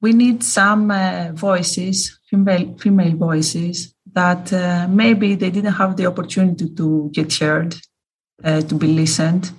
we 0.00 0.12
need 0.12 0.42
some 0.42 0.90
uh, 0.90 1.30
voices, 1.34 2.18
female 2.28 2.76
female 2.78 3.16
voices, 3.16 3.94
that 4.14 4.52
uh, 4.52 4.86
maybe 4.88 5.34
they 5.34 5.50
didn't 5.50 5.74
have 5.74 5.96
the 5.96 6.06
opportunity 6.06 6.68
to 6.74 7.10
get 7.12 7.32
heard, 7.34 7.76
uh, 8.44 8.60
to 8.62 8.74
be 8.74 8.88
listened. 8.88 9.52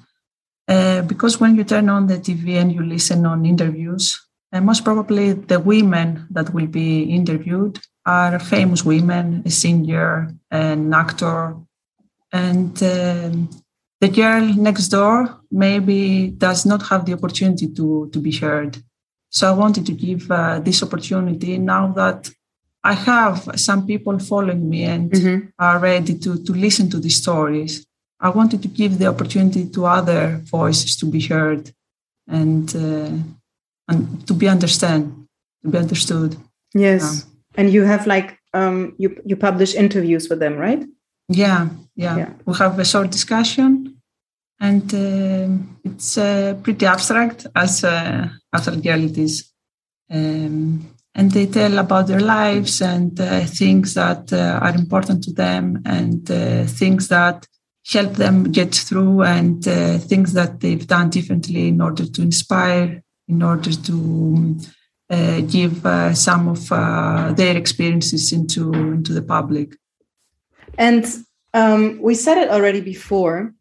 Uh, 0.68 1.02
because 1.02 1.40
when 1.40 1.56
you 1.56 1.64
turn 1.64 1.90
on 1.90 2.08
the 2.08 2.18
TV 2.18 2.62
and 2.62 2.72
you 2.72 2.84
listen 2.84 3.26
on 3.26 3.46
interviews, 3.46 4.18
uh, 4.54 4.62
most 4.62 4.84
probably 4.84 5.34
the 5.34 5.60
women 5.60 6.28
that 6.32 6.54
will 6.54 6.68
be 6.68 7.04
interviewed 7.04 7.80
are 8.06 8.40
famous 8.40 8.84
women, 8.84 9.44
a 9.46 9.50
singer, 9.50 10.34
an 10.50 10.94
actor, 10.94 11.56
and 12.32 12.82
um, 12.84 13.50
the 14.00 14.08
girl 14.08 14.42
next 14.56 14.88
door 14.88 15.42
maybe 15.52 16.30
does 16.30 16.66
not 16.66 16.82
have 16.84 17.06
the 17.06 17.14
opportunity 17.14 17.68
to, 17.68 18.10
to 18.12 18.20
be 18.20 18.32
heard. 18.32 18.78
So 19.30 19.48
I 19.48 19.56
wanted 19.56 19.86
to 19.86 19.94
give 19.94 20.30
uh, 20.32 20.60
this 20.60 20.82
opportunity 20.84 21.58
now 21.58 21.92
that 21.94 22.30
I 22.84 22.94
have 22.94 23.60
some 23.60 23.86
people 23.86 24.18
following 24.20 24.70
me 24.70 24.84
and 24.84 25.12
mm-hmm. 25.12 25.48
are 25.60 25.80
ready 25.80 26.18
to, 26.18 26.44
to 26.44 26.52
listen 26.52 26.90
to 26.90 27.00
these 27.00 27.18
stories. 27.18 27.86
I 28.20 28.30
wanted 28.30 28.62
to 28.64 28.68
give 28.68 28.98
the 28.98 29.08
opportunity 29.08 29.68
to 29.70 29.86
other 29.86 30.42
voices 30.46 30.96
to 30.98 31.06
be 31.06 31.22
heard 31.22 31.72
and 32.28 32.76
uh, 32.76 33.12
and 33.88 34.28
to 34.28 34.34
be 34.34 34.48
understand, 34.48 35.28
to 35.64 35.70
be 35.70 35.78
understood. 35.78 36.38
Yes, 36.74 37.04
um, 37.04 37.32
and 37.56 37.74
you 37.74 37.84
have 37.84 38.08
like 38.08 38.40
um, 38.54 38.94
you 38.98 39.20
you 39.26 39.36
publish 39.36 39.74
interviews 39.76 40.30
with 40.30 40.40
them, 40.40 40.56
right? 40.56 40.84
Yeah, 41.30 41.70
yeah. 41.96 42.18
yeah. 42.18 42.30
We 42.46 42.56
have 42.58 42.78
a 42.80 42.86
short 42.86 43.12
discussion, 43.12 43.98
and 44.60 44.94
uh, 44.94 45.48
it's 45.84 46.18
uh, 46.18 46.56
pretty 46.62 46.86
abstract 46.86 47.48
as 47.56 47.84
uh, 47.84 48.28
abstract 48.54 48.86
reality 48.86 49.24
is. 49.24 49.52
Um, 50.10 50.88
and 51.16 51.32
they 51.32 51.46
tell 51.46 51.78
about 51.78 52.08
their 52.08 52.20
lives 52.20 52.82
and 52.82 53.20
uh, 53.20 53.42
things 53.42 53.94
that 53.96 54.32
uh, 54.32 54.60
are 54.62 54.76
important 54.76 55.24
to 55.24 55.34
them 55.34 55.82
and 55.86 56.30
uh, 56.32 56.66
things 56.66 57.10
that 57.10 57.48
help 57.92 58.14
them 58.14 58.52
get 58.52 58.74
through 58.74 59.24
and 59.24 59.68
uh, 59.68 59.98
things 59.98 60.34
that 60.34 60.60
they've 60.60 60.88
done 60.88 61.10
differently 61.10 61.68
in 61.68 61.82
order 61.82 62.06
to 62.06 62.22
inspire 62.22 63.04
in 63.28 63.42
order 63.42 63.72
to 63.72 64.58
uh, 65.10 65.42
give 65.42 65.86
uh, 65.86 66.14
some 66.14 66.48
of 66.48 66.70
their 67.36 67.58
experiences 67.58 68.32
into 68.32 68.72
into 68.74 69.14
the 69.14 69.22
public. 69.22 69.76
And 70.78 71.06
um, 71.54 72.00
we 72.02 72.16
said 72.16 72.38
it 72.38 72.50
already 72.50 72.82
before 72.82 73.54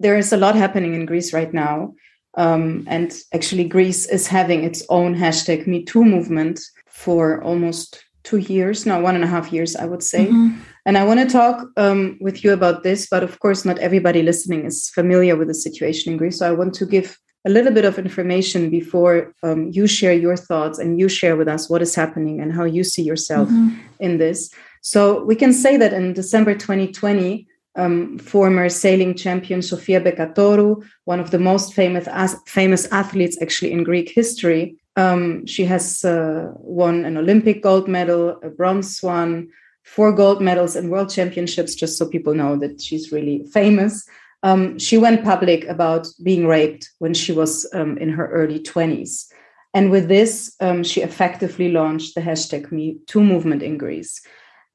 there 0.00 0.16
is 0.16 0.32
a 0.32 0.36
lot 0.36 0.54
happening 0.54 0.94
in 0.94 1.06
greece 1.06 1.32
right 1.32 1.52
now 1.52 1.94
um, 2.36 2.84
and 2.86 3.14
actually 3.32 3.64
greece 3.64 4.06
is 4.06 4.26
having 4.26 4.64
its 4.64 4.82
own 4.88 5.14
hashtag 5.14 5.66
me 5.66 5.84
too 5.84 6.04
movement 6.04 6.60
for 6.96 7.42
almost 7.42 8.02
two 8.24 8.38
years 8.38 8.86
now, 8.86 9.00
one 9.00 9.14
and 9.14 9.22
a 9.22 9.26
half 9.26 9.52
years, 9.52 9.76
I 9.76 9.84
would 9.84 10.02
say. 10.02 10.26
Mm-hmm. 10.26 10.58
And 10.86 10.98
I 10.98 11.04
want 11.04 11.20
to 11.20 11.28
talk 11.28 11.68
um, 11.76 12.16
with 12.20 12.42
you 12.42 12.52
about 12.52 12.82
this, 12.82 13.06
but 13.08 13.22
of 13.22 13.38
course, 13.38 13.64
not 13.64 13.78
everybody 13.78 14.22
listening 14.22 14.64
is 14.64 14.88
familiar 14.90 15.36
with 15.36 15.48
the 15.48 15.54
situation 15.54 16.12
in 16.12 16.18
Greece. 16.18 16.38
So 16.38 16.48
I 16.48 16.52
want 16.52 16.74
to 16.74 16.86
give 16.86 17.18
a 17.46 17.50
little 17.50 17.72
bit 17.72 17.84
of 17.84 17.98
information 17.98 18.70
before 18.70 19.34
um, 19.42 19.70
you 19.70 19.86
share 19.86 20.14
your 20.14 20.36
thoughts 20.36 20.78
and 20.78 20.98
you 20.98 21.08
share 21.08 21.36
with 21.36 21.48
us 21.48 21.70
what 21.70 21.82
is 21.82 21.94
happening 21.94 22.40
and 22.40 22.52
how 22.52 22.64
you 22.64 22.82
see 22.82 23.02
yourself 23.02 23.48
mm-hmm. 23.48 23.76
in 24.00 24.18
this. 24.18 24.50
So 24.80 25.22
we 25.24 25.36
can 25.36 25.52
say 25.52 25.76
that 25.76 25.92
in 25.92 26.14
December 26.14 26.54
2020, 26.54 27.46
um, 27.76 28.18
former 28.18 28.68
sailing 28.68 29.14
champion 29.14 29.60
Sofia 29.62 30.00
Bekatorou, 30.00 30.82
one 31.04 31.20
of 31.20 31.30
the 31.30 31.38
most 31.38 31.74
famous 31.74 32.08
as, 32.08 32.34
famous 32.46 32.86
athletes 32.90 33.36
actually 33.42 33.70
in 33.70 33.84
Greek 33.84 34.10
history, 34.10 34.76
um, 34.96 35.46
she 35.46 35.64
has 35.64 36.04
uh, 36.04 36.50
won 36.54 37.04
an 37.04 37.16
Olympic 37.16 37.62
gold 37.62 37.86
medal, 37.86 38.38
a 38.42 38.48
bronze 38.48 39.02
one, 39.02 39.48
four 39.84 40.12
gold 40.12 40.40
medals 40.40 40.74
in 40.74 40.90
world 40.90 41.10
championships, 41.10 41.74
just 41.74 41.98
so 41.98 42.08
people 42.08 42.34
know 42.34 42.56
that 42.56 42.80
she's 42.80 43.12
really 43.12 43.44
famous. 43.52 44.08
Um, 44.42 44.78
she 44.78 44.98
went 44.98 45.24
public 45.24 45.64
about 45.66 46.06
being 46.22 46.46
raped 46.46 46.90
when 46.98 47.14
she 47.14 47.32
was 47.32 47.68
um, 47.72 47.98
in 47.98 48.08
her 48.10 48.28
early 48.28 48.60
20s. 48.60 49.26
And 49.74 49.90
with 49.90 50.08
this, 50.08 50.54
um, 50.60 50.82
she 50.82 51.02
effectively 51.02 51.70
launched 51.70 52.14
the 52.14 52.20
hashtag 52.22 52.72
Me 52.72 52.98
Too 53.06 53.22
movement 53.22 53.62
in 53.62 53.76
Greece. 53.76 54.20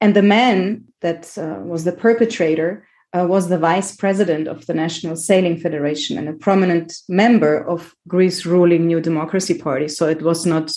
And 0.00 0.14
the 0.14 0.22
man 0.22 0.84
that 1.00 1.36
uh, 1.36 1.60
was 1.62 1.84
the 1.84 1.92
perpetrator 1.92 2.86
uh, 3.16 3.26
was 3.28 3.48
the 3.48 3.58
vice 3.58 3.94
president 3.94 4.48
of 4.48 4.66
the 4.66 4.74
National 4.74 5.16
Sailing 5.16 5.58
Federation 5.58 6.16
and 6.16 6.28
a 6.28 6.32
prominent 6.32 6.94
member 7.08 7.58
of 7.58 7.94
Greece 8.08 8.46
ruling 8.46 8.86
New 8.86 9.00
Democracy 9.00 9.58
Party. 9.58 9.88
So 9.88 10.08
it 10.08 10.22
was 10.22 10.46
not 10.46 10.72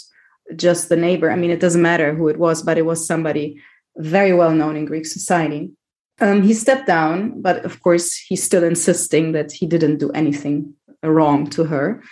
just 0.56 0.89
the 0.89 0.98
neighbor. 0.98 1.32
I 1.32 1.36
mean, 1.36 1.51
it 1.51 1.60
doesn't 1.60 1.82
matter 1.82 2.13
who 2.13 2.27
it 2.27 2.38
was, 2.38 2.62
but 2.62 2.77
it 2.77 2.86
was 2.86 3.08
somebody 3.08 3.62
very 3.98 4.34
well 4.34 4.51
known 4.51 4.75
in 4.75 4.86
Greek 4.86 5.06
society. 5.06 5.72
Um, 6.20 6.44
he 6.44 6.54
stepped 6.54 6.88
down, 6.88 7.42
but 7.42 7.65
of 7.65 7.82
course, 7.82 8.15
he's 8.15 8.44
still 8.44 8.63
insisting 8.63 9.32
that 9.34 9.51
he 9.51 9.65
didn't 9.65 9.98
do 9.98 10.12
anything 10.12 10.74
wrong 11.04 11.50
to 11.51 11.65
her. 11.65 12.04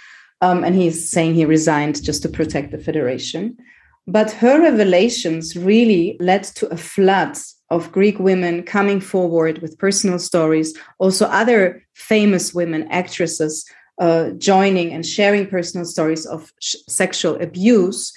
Um, 0.42 0.64
and 0.64 0.76
he's 0.76 1.10
saying 1.10 1.36
he 1.36 1.46
resigned 1.46 2.04
just 2.04 2.22
to 2.24 2.30
protect 2.30 2.72
the 2.72 2.78
federation. 2.78 3.58
But 4.08 4.32
her 4.32 4.62
revelations 4.62 5.56
really 5.56 6.18
led 6.20 6.44
to 6.56 6.68
a 6.68 6.78
flood 6.78 7.38
of 7.70 7.92
Greek 7.92 8.20
women 8.20 8.64
coming 8.64 9.00
forward 9.00 9.60
with 9.60 9.80
personal 9.80 10.20
stories, 10.20 10.78
also 11.00 11.26
other 11.26 11.84
famous 11.94 12.54
women, 12.54 12.88
actresses, 12.90 13.66
uh, 14.00 14.32
joining 14.32 14.92
and 14.92 15.06
sharing 15.06 15.48
personal 15.48 15.86
stories 15.86 16.26
of 16.26 16.52
sh- 16.60 16.76
sexual 16.88 17.42
abuse. 17.42 18.14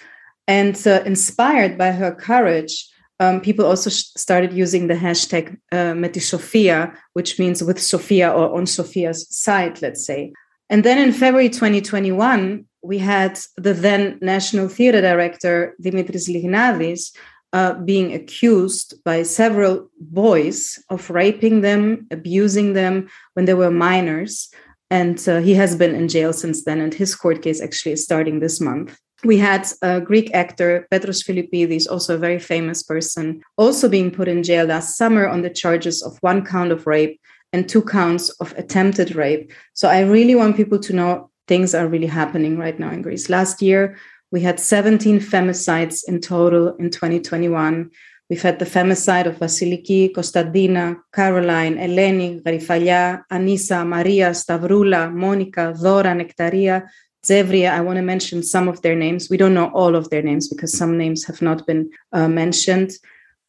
And 0.49 0.77
uh, 0.87 1.03
inspired 1.05 1.79
by 1.79 1.93
her 1.93 2.15
courage, 2.15 2.89
um, 3.21 3.41
people 3.41 3.65
also 3.65 3.91
sh- 3.91 4.05
started 4.17 4.53
using 4.53 4.89
the 4.89 4.95
hashtag 4.95 5.57
uh, 5.73 5.95
Metisofia, 5.95 6.95
which 7.13 7.39
means 7.39 7.63
with 7.63 7.81
Sophia 7.81 8.31
or 8.31 8.57
on 8.57 8.67
Sophia's 8.67 9.27
side, 9.31 9.81
let's 9.83 10.05
say. 10.05 10.33
And 10.69 10.85
then 10.85 10.99
in 10.99 11.13
February 11.13 11.49
2021, 11.49 12.65
we 12.87 12.99
had 12.99 13.39
the 13.57 13.75
then 13.75 14.19
National 14.23 14.69
Theatre 14.69 15.01
Director, 15.01 15.75
Dimitris 15.83 16.29
Lignadis, 16.29 17.13
uh, 17.53 17.75
being 17.75 18.13
accused 18.15 19.03
by 19.05 19.23
several 19.23 19.89
boys 19.99 20.79
of 20.91 21.11
raping 21.11 21.63
them, 21.63 22.07
abusing 22.11 22.75
them 22.75 23.09
when 23.35 23.45
they 23.47 23.55
were 23.55 23.71
minors. 23.71 24.49
And 24.91 25.19
uh, 25.29 25.41
he 25.41 25.55
has 25.55 25.75
been 25.75 25.95
in 25.95 26.09
jail 26.09 26.33
since 26.33 26.65
then, 26.65 26.81
and 26.81 26.95
his 26.95 27.15
court 27.15 27.43
case 27.43 27.61
actually 27.61 27.93
is 27.93 28.05
starting 28.05 28.39
this 28.39 28.61
month. 28.61 28.97
We 29.25 29.39
had 29.39 29.67
a 29.83 30.01
Greek 30.01 30.33
actor, 30.35 30.87
Petros 30.91 31.23
Philippidis, 31.23 31.91
also 31.91 32.15
a 32.15 32.19
very 32.19 32.39
famous 32.39 32.83
person, 32.83 33.43
also 33.57 33.89
being 33.89 34.11
put 34.11 34.29
in 34.29 34.43
jail 34.43 34.67
last 34.67 34.97
summer 34.97 35.27
on 35.27 35.43
the 35.43 35.51
charges 35.51 36.03
of 36.03 36.19
one 36.21 36.45
count 36.45 36.71
of 36.71 36.87
rape 36.87 37.19
and 37.53 37.69
two 37.69 37.83
counts 37.83 38.29
of 38.41 38.53
attempted 38.57 39.17
rape. 39.17 39.53
So 39.73 39.89
I 39.89 40.01
really 40.03 40.35
want 40.35 40.57
people 40.57 40.79
to 40.79 40.93
know 40.93 41.31
things 41.47 41.75
are 41.75 41.87
really 41.87 42.07
happening 42.07 42.59
right 42.59 42.79
now 42.79 42.91
in 42.91 43.03
Greece. 43.03 43.29
Last 43.29 43.63
year, 43.63 43.97
we 44.33 44.41
had 44.41 44.59
17 44.59 45.21
femicides 45.21 46.03
in 46.09 46.21
total 46.21 46.75
in 46.77 46.91
2021. 46.91 47.91
We've 48.29 48.43
had 48.43 48.59
the 48.59 48.65
femicide 48.65 49.27
of 49.27 49.37
Vasiliki, 49.37 50.13
Kostadina, 50.13 50.97
Caroline, 51.15 51.77
Eleni, 51.77 52.43
Garifalia, 52.43 53.23
Anissa, 53.31 53.87
Maria, 53.87 54.31
Stavroula, 54.31 55.13
Monica, 55.15 55.73
Dora, 55.81 56.13
Nectaria, 56.13 56.89
Zevria. 57.25 57.71
I 57.71 57.81
want 57.81 57.97
to 57.99 58.03
mention 58.03 58.43
some 58.43 58.67
of 58.67 58.83
their 58.83 58.97
names. 58.97 59.31
We 59.31 59.37
don't 59.37 59.55
know 59.55 59.69
all 59.69 59.95
of 59.95 60.11
their 60.11 60.23
names 60.23 60.49
because 60.49 60.77
some 60.77 60.99
names 60.99 61.25
have 61.25 61.41
not 61.41 61.67
been 61.67 61.89
uh, 62.13 62.27
mentioned. 62.27 62.93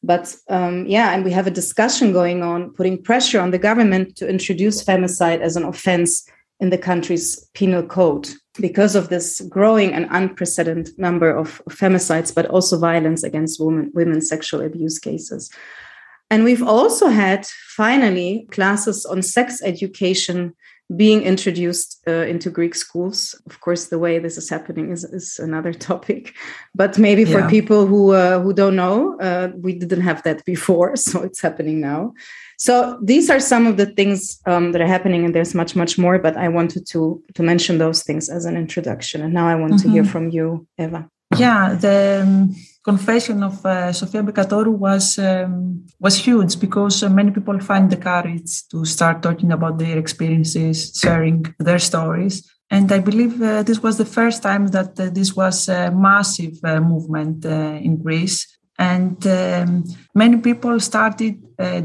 But 0.03 0.35
um, 0.47 0.85
yeah, 0.85 1.13
and 1.13 1.25
we 1.25 1.31
have 1.31 1.47
a 1.47 1.51
discussion 1.51 2.13
going 2.13 2.43
on, 2.43 2.71
putting 2.73 3.01
pressure 3.01 3.41
on 3.41 3.49
the 3.49 3.57
government 3.57 4.15
to 4.17 4.29
introduce 4.29 4.83
femicide 4.83 5.41
as 5.41 5.55
an 5.55 5.63
offense 5.63 6.29
in 6.59 6.69
the 6.69 6.77
country's 6.77 7.49
penal 7.53 7.83
code 7.83 8.29
because 8.59 8.95
of 8.95 9.09
this 9.09 9.41
growing 9.41 9.93
and 9.93 10.07
unprecedented 10.09 10.97
number 10.97 11.29
of 11.29 11.61
femicides, 11.69 12.33
but 12.33 12.47
also 12.47 12.79
violence 12.79 13.23
against 13.23 13.59
women, 13.59 13.91
women 13.93 14.21
sexual 14.21 14.61
abuse 14.61 14.97
cases. 14.97 15.51
And 16.29 16.43
we've 16.43 16.63
also 16.63 17.07
had 17.07 17.45
finally 17.45 18.47
classes 18.51 19.05
on 19.05 19.21
sex 19.21 19.61
education 19.63 20.55
being 20.95 21.23
introduced 21.23 22.01
uh, 22.07 22.25
into 22.25 22.49
Greek 22.49 22.73
schools. 22.73 23.35
Of 23.45 23.59
course, 23.59 23.87
the 23.87 23.99
way 23.99 24.19
this 24.19 24.37
is 24.37 24.49
happening 24.49 24.91
is, 24.91 25.03
is 25.03 25.37
another 25.37 25.73
topic, 25.91 26.33
but 26.73 26.97
maybe 26.97 27.25
for 27.25 27.39
yeah. 27.39 27.49
people 27.49 27.85
who 27.85 28.13
uh, 28.13 28.39
who 28.39 28.53
don't 28.53 28.75
know, 28.75 29.19
uh, 29.19 29.49
we 29.57 29.73
didn't 29.73 30.01
have 30.01 30.23
that 30.23 30.45
before, 30.45 30.95
so 31.07 31.21
it's 31.23 31.41
happening 31.41 31.81
now. 31.81 32.13
So 32.57 32.97
these 33.03 33.29
are 33.29 33.39
some 33.39 33.67
of 33.67 33.77
the 33.77 33.85
things 33.85 34.39
um, 34.45 34.71
that 34.71 34.81
are 34.81 34.87
happening, 34.87 35.25
and 35.25 35.35
there's 35.35 35.53
much, 35.53 35.75
much 35.75 35.97
more. 35.97 36.19
But 36.19 36.37
I 36.37 36.47
wanted 36.47 36.87
to 36.87 37.21
to 37.33 37.43
mention 37.43 37.77
those 37.77 38.03
things 38.03 38.29
as 38.29 38.45
an 38.45 38.55
introduction. 38.55 39.21
And 39.21 39.33
now 39.33 39.47
I 39.47 39.55
want 39.55 39.73
mm-hmm. 39.73 39.87
to 39.87 39.91
hear 39.91 40.03
mm-hmm. 40.03 40.11
from 40.11 40.29
you, 40.29 40.67
Eva. 40.77 41.09
Yeah, 41.35 41.75
the 41.75 42.21
um, 42.23 42.55
confession 42.83 43.43
of 43.43 43.65
uh, 43.65 43.91
Sofia 43.91 44.23
Bekatorou 44.23 44.77
was 44.77 45.19
um, 45.19 45.85
was 45.99 46.15
huge 46.15 46.59
because 46.59 47.03
uh, 47.03 47.09
many 47.09 47.31
people 47.31 47.59
find 47.59 47.89
the 47.89 47.97
courage 47.97 48.67
to 48.71 48.85
start 48.85 49.21
talking 49.21 49.51
about 49.51 49.77
their 49.77 49.97
experiences, 49.97 50.97
sharing 50.97 51.45
their 51.59 51.79
stories. 51.79 52.49
And 52.69 52.91
I 52.91 52.99
believe 52.99 53.41
uh, 53.41 53.63
this 53.63 53.83
was 53.83 53.97
the 53.97 54.05
first 54.05 54.41
time 54.41 54.67
that 54.67 54.99
uh, 54.99 55.09
this 55.09 55.35
was 55.35 55.67
a 55.69 55.91
massive 55.91 56.59
uh, 56.63 56.79
movement 56.79 57.45
uh, 57.45 57.79
in 57.87 58.01
Greece 58.01 58.57
and 58.79 59.25
um, 59.27 59.83
many 60.13 60.37
people 60.37 60.79
started 60.79 61.35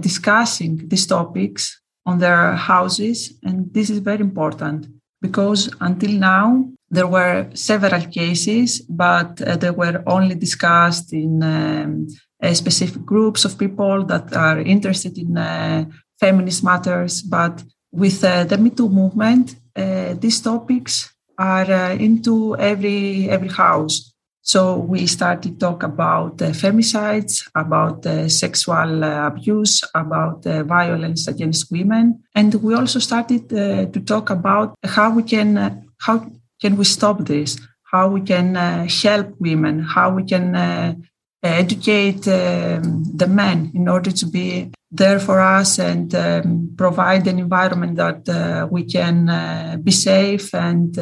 discussing 0.00 0.86
these 0.88 1.06
topics 1.06 1.80
on 2.04 2.18
their 2.18 2.52
houses. 2.52 3.32
And 3.42 3.72
this 3.72 3.88
is 3.88 4.00
very 4.00 4.20
important 4.20 4.88
because 5.22 5.70
until 5.80 6.12
now, 6.12 6.68
there 6.90 7.06
were 7.06 7.48
several 7.54 8.04
cases, 8.20 8.82
but 8.82 9.40
uh, 9.40 9.56
they 9.56 9.70
were 9.70 10.02
only 10.06 10.34
discussed 10.34 11.12
in 11.14 11.42
um, 11.42 12.06
specific 12.52 13.02
groups 13.06 13.44
of 13.46 13.56
people 13.56 14.04
that 14.04 14.34
are 14.36 14.60
interested 14.60 15.16
in 15.16 15.38
uh, 15.38 15.84
feminist 16.20 16.62
matters. 16.62 17.22
But 17.22 17.62
with 17.92 18.22
uh, 18.24 18.44
the 18.44 18.58
Me 18.58 18.70
Too 18.70 18.90
movement, 18.90 19.56
uh, 19.74 20.14
these 20.14 20.40
topics 20.40 21.14
are 21.38 21.70
uh, 21.70 21.94
into 21.94 22.56
every 22.56 23.30
every 23.30 23.48
house 23.48 24.11
so 24.44 24.76
we 24.76 25.06
started 25.06 25.52
to 25.52 25.58
talk 25.58 25.84
about 25.84 26.42
uh, 26.42 26.50
femicides, 26.50 27.48
about 27.54 28.04
uh, 28.04 28.28
sexual 28.28 29.04
uh, 29.04 29.28
abuse, 29.28 29.84
about 29.94 30.44
uh, 30.44 30.64
violence 30.64 31.28
against 31.28 31.70
women, 31.70 32.20
and 32.34 32.52
we 32.54 32.74
also 32.74 32.98
started 32.98 33.52
uh, 33.52 33.86
to 33.86 34.00
talk 34.00 34.30
about 34.30 34.74
how 34.84 35.14
we 35.14 35.22
can 35.22 35.56
uh, 35.56 35.80
how 36.00 36.26
can 36.60 36.76
we 36.76 36.84
stop 36.84 37.24
this, 37.24 37.56
how 37.84 38.08
we 38.08 38.20
can 38.20 38.56
help 38.88 39.28
women, 39.38 39.78
how 39.78 40.10
we 40.10 40.24
can 40.24 41.04
educate 41.44 42.26
um, 42.28 43.04
the 43.14 43.26
men 43.28 43.70
in 43.74 43.88
order 43.88 44.10
to 44.10 44.26
be 44.26 44.70
there 44.90 45.18
for 45.18 45.40
us 45.40 45.78
and 45.78 46.14
um, 46.14 46.72
provide 46.76 47.26
an 47.26 47.38
environment 47.38 47.96
that 47.96 48.68
we 48.70 48.84
can 48.84 49.80
be 49.82 49.92
safe 49.92 50.52
and 50.54 50.96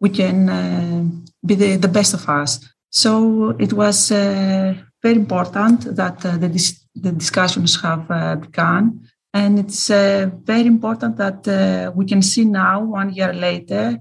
we 0.00 0.08
can 0.10 1.22
be 1.44 1.54
the, 1.54 1.76
the 1.76 1.88
best 1.88 2.14
of 2.14 2.28
us. 2.28 2.60
So 2.90 3.56
it 3.58 3.72
was 3.72 4.12
uh, 4.12 4.74
very 5.02 5.16
important 5.16 5.96
that 5.96 6.24
uh, 6.24 6.36
the, 6.36 6.48
dis- 6.48 6.84
the 6.94 7.12
discussions 7.12 7.80
have 7.82 8.10
uh, 8.10 8.36
begun. 8.36 9.08
And 9.34 9.58
it's 9.58 9.90
uh, 9.90 10.30
very 10.44 10.66
important 10.66 11.16
that 11.16 11.48
uh, 11.48 11.90
we 11.94 12.04
can 12.04 12.20
see 12.20 12.44
now, 12.44 12.84
one 12.84 13.12
year 13.12 13.32
later, 13.32 13.98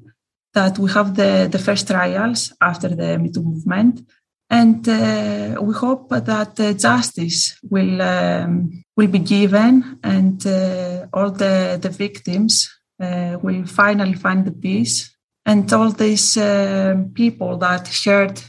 that 0.54 0.78
we 0.78 0.92
have 0.92 1.16
the, 1.16 1.48
the 1.50 1.58
first 1.58 1.88
trials 1.88 2.52
after 2.60 2.90
the 2.90 3.18
Me 3.18 3.32
Too 3.32 3.42
movement. 3.42 4.02
And 4.50 4.88
uh, 4.90 5.62
we 5.62 5.74
hope 5.74 6.10
that 6.10 6.76
justice 6.78 7.58
will, 7.64 8.02
um, 8.02 8.84
will 8.98 9.08
be 9.08 9.20
given 9.20 10.00
and 10.04 10.46
all 11.14 11.32
the, 11.32 11.80
the 11.82 11.90
victims 11.90 12.70
will 13.00 13.66
finally 13.66 14.16
find 14.16 14.44
the 14.44 14.52
peace 14.52 15.11
and 15.46 15.72
all 15.74 15.92
these 15.92 16.38
uh, 16.38 17.04
people 17.14 17.58
that 17.58 17.88
shared 17.88 18.42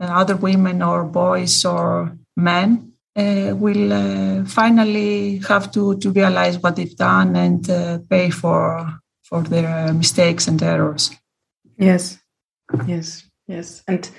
uh, 0.00 0.06
other 0.06 0.36
women 0.36 0.82
or 0.82 1.04
boys 1.04 1.64
or 1.64 2.16
men 2.36 2.92
uh, 3.16 3.52
will 3.54 3.92
uh, 3.92 4.44
finally 4.44 5.38
have 5.48 5.70
to, 5.72 5.96
to 5.98 6.10
realize 6.10 6.58
what 6.58 6.76
they've 6.76 6.96
done 6.96 7.36
and 7.36 7.68
uh, 7.70 7.98
pay 8.08 8.30
for 8.30 8.98
for 9.22 9.42
their 9.42 9.94
mistakes 9.94 10.46
and 10.46 10.62
errors. 10.62 11.10
Yes, 11.78 12.18
yes, 12.86 13.24
yes, 13.46 13.82
and 13.88 14.10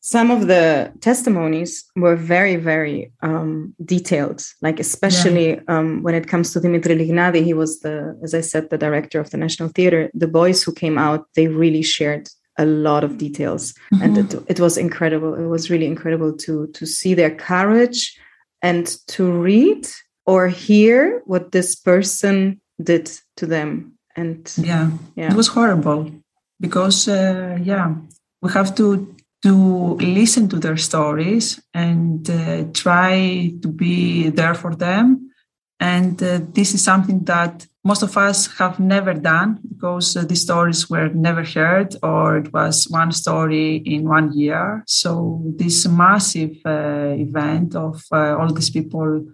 some 0.00 0.30
of 0.30 0.46
the 0.46 0.92
testimonies 1.00 1.84
were 1.94 2.16
very 2.16 2.56
very 2.56 3.12
um, 3.22 3.74
detailed 3.84 4.42
like 4.62 4.80
especially 4.80 5.50
yeah. 5.50 5.60
um, 5.68 6.02
when 6.02 6.14
it 6.14 6.26
comes 6.26 6.52
to 6.52 6.60
dimitri 6.60 6.96
lignadi 6.96 7.44
he 7.44 7.54
was 7.54 7.80
the 7.80 8.18
as 8.22 8.34
i 8.34 8.40
said 8.40 8.70
the 8.70 8.78
director 8.78 9.20
of 9.20 9.30
the 9.30 9.36
national 9.36 9.68
theater 9.68 10.10
the 10.14 10.26
boys 10.28 10.62
who 10.62 10.72
came 10.72 10.98
out 10.98 11.26
they 11.34 11.48
really 11.48 11.82
shared 11.82 12.28
a 12.58 12.64
lot 12.66 13.04
of 13.04 13.18
details 13.18 13.72
mm-hmm. 13.92 14.02
and 14.02 14.18
it, 14.18 14.34
it 14.48 14.60
was 14.60 14.76
incredible 14.76 15.34
it 15.34 15.46
was 15.46 15.70
really 15.70 15.86
incredible 15.86 16.32
to 16.36 16.66
to 16.68 16.86
see 16.86 17.14
their 17.14 17.34
courage 17.34 18.18
and 18.62 18.96
to 19.06 19.30
read 19.30 19.86
or 20.26 20.48
hear 20.48 21.22
what 21.26 21.52
this 21.52 21.74
person 21.74 22.60
did 22.82 23.10
to 23.36 23.46
them 23.46 23.92
and 24.16 24.52
yeah, 24.56 24.90
yeah. 25.14 25.30
it 25.30 25.36
was 25.36 25.48
horrible 25.48 26.10
because 26.58 27.08
uh, 27.08 27.58
yeah 27.62 27.94
we 28.42 28.50
have 28.50 28.74
to 28.74 29.14
to 29.42 29.94
listen 29.96 30.48
to 30.48 30.58
their 30.58 30.76
stories 30.76 31.60
and 31.72 32.28
uh, 32.28 32.64
try 32.74 33.52
to 33.62 33.68
be 33.68 34.28
there 34.28 34.54
for 34.54 34.74
them. 34.74 35.30
And 35.78 36.22
uh, 36.22 36.40
this 36.52 36.74
is 36.74 36.84
something 36.84 37.24
that 37.24 37.66
most 37.82 38.02
of 38.02 38.14
us 38.18 38.58
have 38.58 38.78
never 38.78 39.14
done 39.14 39.58
because 39.66 40.14
uh, 40.14 40.24
these 40.24 40.42
stories 40.42 40.90
were 40.90 41.08
never 41.08 41.42
heard 41.42 41.96
or 42.02 42.36
it 42.36 42.52
was 42.52 42.86
one 42.90 43.12
story 43.12 43.76
in 43.76 44.06
one 44.06 44.32
year. 44.34 44.84
So, 44.86 45.40
this 45.56 45.88
massive 45.88 46.58
uh, 46.66 47.14
event 47.16 47.74
of 47.74 48.02
uh, 48.12 48.36
all 48.36 48.52
these 48.52 48.68
people 48.68 49.24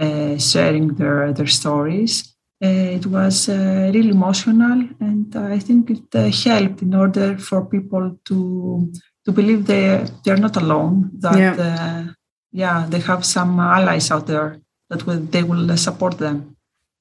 uh, 0.00 0.38
sharing 0.38 0.88
their, 0.94 1.32
their 1.32 1.46
stories. 1.46 2.34
it 2.60 3.06
was 3.06 3.48
really 3.48 4.10
emotional, 4.10 4.78
and 5.00 5.34
I 5.34 5.58
think 5.58 5.90
it 5.90 6.06
helped 6.44 6.80
in 6.82 6.94
order 6.94 7.36
for 7.36 7.66
people 7.66 8.16
to 8.28 8.92
to 9.24 9.32
believe 9.32 9.66
they 9.66 10.04
they're 10.24 10.36
not 10.46 10.56
alone. 10.56 11.10
That 11.20 11.36
yeah. 11.38 11.54
Uh, 11.54 12.12
yeah, 12.52 12.86
they 12.88 13.00
have 13.00 13.24
some 13.24 13.58
allies 13.60 14.10
out 14.10 14.26
there 14.26 14.60
that 14.90 15.06
will 15.06 15.20
they 15.20 15.42
will 15.42 15.76
support 15.76 16.18
them. 16.18 16.56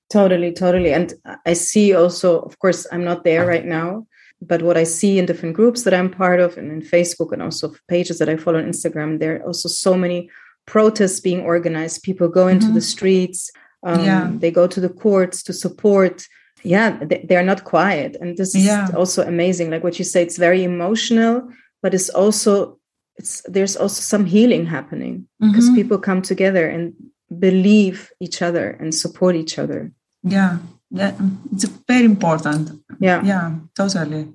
Totally, 0.10 0.52
totally. 0.52 0.94
And 0.94 1.14
I 1.46 1.54
see 1.54 1.94
also, 1.94 2.40
of 2.42 2.60
course, 2.60 2.86
I'm 2.92 3.04
not 3.04 3.24
there 3.24 3.46
right 3.48 3.66
now, 3.66 4.06
but 4.42 4.62
what 4.62 4.76
I 4.78 4.84
see 4.84 5.18
in 5.20 5.26
different 5.26 5.56
groups 5.56 5.84
that 5.84 5.94
I'm 5.94 6.10
part 6.10 6.40
of, 6.42 6.58
and 6.58 6.70
in 6.72 6.82
Facebook, 6.82 7.32
and 7.32 7.42
also 7.42 7.74
pages 7.88 8.18
that 8.20 8.28
I 8.30 8.36
follow 8.38 8.60
on 8.60 8.66
Instagram, 8.66 9.20
there 9.20 9.38
are 9.38 9.46
also 9.48 9.70
so 9.70 9.96
many 9.96 10.30
protests 10.68 11.20
being 11.22 11.42
organized 11.42 12.04
people 12.04 12.28
go 12.28 12.48
into 12.48 12.68
Mhm. 12.68 12.74
the 12.76 12.82
streets 12.82 13.52
um, 13.84 14.06
Yeah. 14.06 14.30
they 14.40 14.52
go 14.52 14.68
to 14.68 14.80
the 14.80 14.90
courts 14.90 15.42
to 15.44 15.54
support 15.54 16.28
yeah 16.64 17.00
they, 17.04 17.26
they're 17.28 17.44
not 17.52 17.64
quiet 17.64 18.16
and 18.22 18.38
this 18.38 18.54
is 18.54 18.66
Yeah. 18.66 18.88
also 18.96 19.24
amazing 19.24 19.72
like 19.72 19.84
what 19.84 19.98
you 19.98 20.06
say 20.06 20.22
it's 20.22 20.38
very 20.38 20.64
emotional 20.64 21.50
but 21.82 21.94
it's 21.94 22.10
also 22.10 22.78
it's 23.18 23.42
there's 23.54 23.76
also 23.76 24.02
some 24.02 24.26
healing 24.26 24.66
happening 24.66 25.28
because 25.40 25.70
Mhm. 25.70 25.76
people 25.76 25.98
come 25.98 26.22
together 26.22 26.68
and 26.70 26.94
believe 27.40 28.10
each 28.20 28.42
other 28.42 28.70
and 28.80 28.94
support 28.96 29.36
each 29.36 29.60
other. 29.60 29.92
Yeah. 30.24 30.58
Yeah. 30.90 31.14
It's 31.54 31.66
very 31.88 32.06
important. 32.06 32.72
Yeah. 33.00 33.24
Yeah 33.26 33.52
totally. 33.76 34.28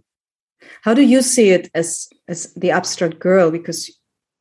How 0.82 0.94
do 0.94 1.02
you 1.02 1.22
see 1.22 1.50
it 1.50 1.70
as 1.74 2.08
as 2.28 2.52
the 2.54 2.70
abstract 2.70 3.18
girl? 3.18 3.50
Because 3.50 3.90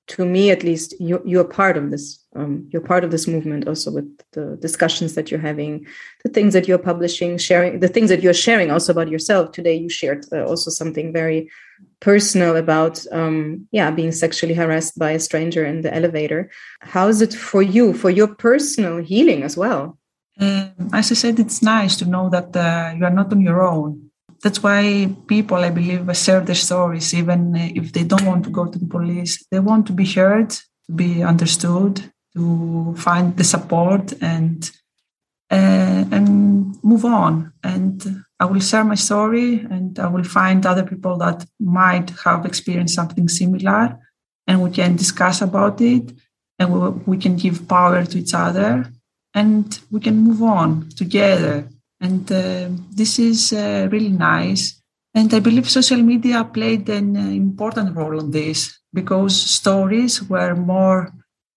to 0.08 0.26
me 0.26 0.52
at 0.52 0.64
least 0.64 0.94
you 1.00 1.22
you're 1.26 1.50
part 1.62 1.78
of 1.78 1.90
this 1.92 2.20
um, 2.36 2.68
you're 2.72 2.88
part 2.92 3.04
of 3.04 3.10
this 3.12 3.28
movement 3.28 3.68
also 3.68 3.92
with 3.92 4.10
the 4.34 4.56
discussions 4.62 5.14
that 5.16 5.32
you're 5.32 5.48
having 5.52 5.88
the 6.24 6.30
things 6.30 6.54
that 6.54 6.68
you're 6.68 6.86
publishing 6.92 7.40
sharing 7.40 7.80
the 7.80 7.88
things 7.88 8.10
that 8.10 8.22
you're 8.24 8.42
sharing 8.48 8.70
also 8.72 8.92
about 8.92 9.10
yourself. 9.10 9.52
Today 9.52 9.76
you 9.84 9.90
shared 9.90 10.22
uh, 10.32 10.44
also 10.50 10.70
something 10.70 11.12
very 11.14 11.50
personal 12.00 12.56
about 12.56 13.06
um, 13.12 13.68
yeah 13.72 13.90
being 13.92 14.12
sexually 14.12 14.54
harassed 14.54 14.98
by 15.00 15.12
a 15.12 15.20
stranger 15.20 15.66
in 15.66 15.82
the 15.82 15.94
elevator 15.94 16.50
how 16.82 17.08
is 17.08 17.22
it 17.22 17.34
for 17.34 17.62
you 17.62 17.94
for 17.94 18.10
your 18.10 18.28
personal 18.28 18.98
healing 18.98 19.44
as 19.44 19.58
well 19.58 19.98
Um, 20.40 20.90
as 20.92 21.12
I 21.12 21.16
said, 21.16 21.40
it's 21.40 21.62
nice 21.62 21.96
to 21.98 22.06
know 22.06 22.30
that 22.30 22.56
uh, 22.56 22.94
you 22.98 23.06
are 23.06 23.14
not 23.14 23.32
on 23.32 23.40
your 23.40 23.62
own. 23.62 24.12
That's 24.44 24.62
why 24.62 25.10
people, 25.28 25.58
I 25.58 25.70
believe, 25.70 26.12
share 26.18 26.42
their 26.42 26.56
stories, 26.56 27.14
even 27.14 27.56
uh, 27.56 27.70
if 27.74 27.94
they 27.94 28.04
don't 28.04 28.26
want 28.26 28.44
to 28.44 28.50
go 28.50 28.66
to 28.66 28.78
the 28.78 28.86
police. 28.86 29.46
They 29.50 29.60
want 29.60 29.88
to 29.88 29.94
be 29.94 30.06
heard, 30.06 30.50
to 30.50 30.92
be 30.94 31.24
understood, 31.24 32.12
to 32.36 32.94
find 32.98 33.38
the 33.38 33.44
support 33.44 34.14
and 34.22 34.70
uh, 35.50 36.04
and 36.12 36.76
move 36.84 37.06
on. 37.06 37.54
And 37.64 38.25
I 38.40 38.46
will 38.46 38.60
share 38.60 38.84
my 38.84 38.96
story, 38.96 39.66
and 39.70 39.98
I 40.00 40.08
will 40.08 40.24
find 40.24 40.66
other 40.66 40.84
people 40.84 41.18
that 41.18 41.46
might 41.60 42.10
have 42.26 42.46
experienced 42.46 42.96
something 42.96 43.28
similar, 43.30 43.98
and 44.48 44.62
we 44.62 44.72
can 44.72 44.96
discuss 44.96 45.42
about 45.42 45.80
it, 45.82 46.12
and 46.60 46.74
we, 46.74 46.90
we 47.06 47.18
can 47.18 47.36
give 47.36 47.68
power 47.68 48.04
to 48.06 48.18
each 48.18 48.34
other 48.34 48.92
and 49.34 49.80
we 49.92 50.00
can 50.00 50.18
move 50.18 50.42
on 50.42 50.90
together. 50.96 51.68
And 52.00 52.32
uh, 52.32 52.70
this 52.92 53.20
is 53.20 53.52
uh, 53.54 53.88
really 53.92 54.10
nice. 54.10 54.82
And 55.14 55.34
I 55.34 55.40
believe 55.40 55.70
social 55.70 56.02
media 56.02 56.44
played 56.44 56.90
an 56.90 57.16
uh, 57.18 57.30
important 57.30 57.96
role 57.96 58.20
on 58.20 58.32
this 58.32 58.80
because 58.94 59.40
stories 59.40 60.24
were 60.24 60.56
more 60.56 61.12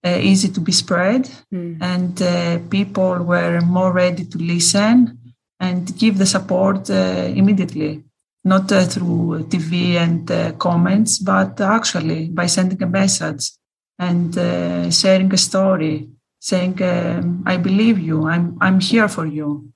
uh, 0.04 0.18
easy 0.20 0.48
to 0.48 0.60
be 0.60 0.72
spread 0.72 1.28
Hmm. 1.50 1.74
and 1.80 2.22
uh, 2.22 2.58
people 2.70 3.24
were 3.24 3.60
more 3.60 3.92
ready 3.92 4.24
to 4.24 4.38
listen 4.38 5.17
and 5.60 5.96
give 5.98 6.18
the 6.18 6.26
support 6.26 6.90
uh, 6.90 7.28
immediately, 7.40 8.04
not 8.44 8.70
uh, 8.72 8.84
through 8.84 9.44
TV 9.48 9.96
and 9.96 10.30
uh, 10.30 10.52
comments, 10.52 11.18
but 11.18 11.60
actually 11.60 12.28
by 12.28 12.46
sending 12.46 12.82
a 12.82 12.86
message 12.86 13.50
and 13.98 14.36
uh, 14.38 14.90
sharing 14.90 15.32
a 15.32 15.36
story 15.36 16.08
saying, 16.40 16.80
um, 16.82 17.42
"I 17.46 17.56
believe 17.56 17.98
you. 17.98 18.26
I'm 18.28 18.56
I'm 18.60 18.78
here 18.80 19.08
for 19.08 19.26
you." 19.26 19.72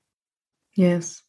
yes 0.77 1.23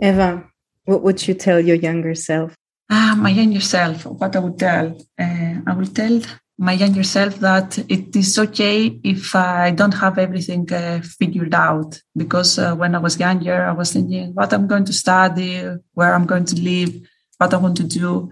eva 0.00 0.44
what 0.84 1.02
would 1.02 1.26
you 1.26 1.34
tell 1.34 1.60
your 1.60 1.76
younger 1.76 2.14
self 2.14 2.56
Ah, 2.94 3.14
my 3.16 3.30
younger 3.30 3.60
self. 3.60 4.04
What 4.04 4.36
I 4.36 4.38
would 4.40 4.58
tell, 4.58 4.86
uh, 5.18 5.54
I 5.66 5.72
will 5.72 5.86
tell 5.86 6.20
my 6.62 6.74
younger 6.74 7.02
self 7.02 7.40
that 7.40 7.76
it 7.88 8.14
is 8.14 8.38
okay 8.38 9.00
if 9.02 9.34
I 9.34 9.72
don't 9.72 9.94
have 10.04 10.16
everything 10.16 10.72
uh, 10.72 11.00
figured 11.02 11.54
out. 11.54 12.00
Because 12.16 12.56
uh, 12.56 12.76
when 12.76 12.94
I 12.94 12.98
was 12.98 13.18
younger, 13.18 13.64
I 13.64 13.72
was 13.72 13.92
thinking 13.92 14.32
what 14.32 14.52
I'm 14.52 14.68
going 14.68 14.84
to 14.84 14.92
study, 14.92 15.60
where 15.94 16.14
I'm 16.14 16.24
going 16.24 16.44
to 16.44 16.56
live, 16.60 16.94
what 17.38 17.52
I 17.52 17.56
want 17.56 17.76
to 17.78 17.82
do. 17.82 18.30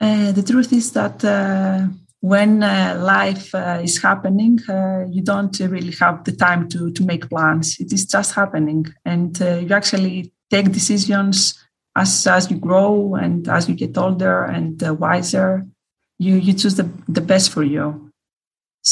Uh, 0.00 0.32
the 0.32 0.42
truth 0.42 0.72
is 0.72 0.92
that 0.92 1.22
uh, 1.22 1.88
when 2.20 2.62
uh, 2.62 2.98
life 2.98 3.54
uh, 3.54 3.80
is 3.82 4.00
happening, 4.00 4.58
you 5.10 5.22
don't 5.22 5.58
really 5.60 5.92
have 6.00 6.24
the 6.24 6.32
time 6.32 6.70
to, 6.70 6.90
to 6.92 7.04
make 7.04 7.28
plans. 7.28 7.78
It 7.78 7.92
is 7.92 8.06
just 8.06 8.34
happening. 8.34 8.86
And 9.04 9.38
you 9.38 9.74
actually 9.74 10.32
take 10.50 10.72
decisions 10.72 11.62
as, 11.94 12.26
as 12.26 12.50
you 12.50 12.56
grow 12.56 13.14
and 13.16 13.46
as 13.46 13.68
you 13.68 13.74
get 13.74 13.98
older 13.98 14.44
and 14.44 14.80
wiser. 14.98 15.66
You, 16.24 16.34
you 16.46 16.52
choose 16.60 16.76
the, 16.80 16.86
the 17.16 17.24
best 17.32 17.46
for 17.54 17.64
you. 17.76 17.84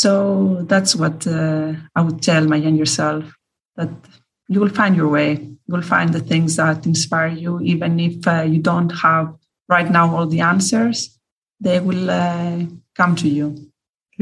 So 0.03 0.13
that's 0.73 0.93
what 1.03 1.17
uh, 1.27 1.73
I 1.97 2.01
would 2.07 2.21
tell 2.23 2.45
my 2.53 2.57
younger 2.67 2.87
self 3.01 3.25
that 3.79 3.91
you 4.53 4.59
will 4.63 4.75
find 4.81 4.95
your 5.01 5.09
way. 5.19 5.29
You 5.67 5.73
will 5.75 5.89
find 5.95 6.09
the 6.13 6.25
things 6.33 6.57
that 6.57 6.87
inspire 6.87 7.33
you, 7.45 7.53
even 7.73 7.91
if 8.09 8.17
uh, 8.27 8.43
you 8.43 8.61
don't 8.71 8.91
have 9.07 9.27
right 9.75 9.91
now 9.99 10.07
all 10.15 10.27
the 10.27 10.41
answers, 10.53 10.99
they 11.67 11.79
will 11.89 12.11
uh, 12.11 12.59
come 13.01 13.15
to 13.23 13.29
you. 13.39 13.49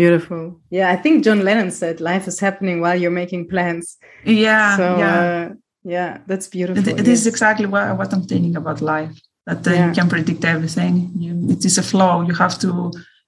beautiful 0.05 0.43
yeah 0.77 0.89
i 0.95 0.97
think 1.03 1.15
john 1.27 1.41
lennon 1.49 1.71
said 1.81 1.97
life 2.11 2.25
is 2.33 2.39
happening 2.47 2.77
while 2.83 2.99
you're 3.01 3.19
making 3.23 3.43
plans 3.53 3.85
Yeah, 4.25 4.77
so 4.79 4.85
yeah. 5.03 5.19
uh, 5.23 5.47
yeah 5.97 6.11
that's 6.29 6.47
beautiful 6.57 6.83
Th- 6.85 6.97
this 7.07 7.19
is 7.23 7.27
exactly 7.35 7.67
what, 7.73 7.85
what 7.99 8.11
I'm 8.15 8.23
thinking 8.33 8.55
about 8.63 8.79
life. 8.95 9.17
That 9.49 9.67
uh, 9.67 9.71
Yeah. 9.71 9.87
you 9.89 9.95
can 9.99 10.09
predict 10.15 10.43
everything. 10.55 10.95
You, 11.25 11.33
it 11.55 11.63
is 11.69 11.79
a 11.79 11.83
flow. 11.93 12.15
You 12.29 12.35
have 12.45 12.57
to 12.65 12.71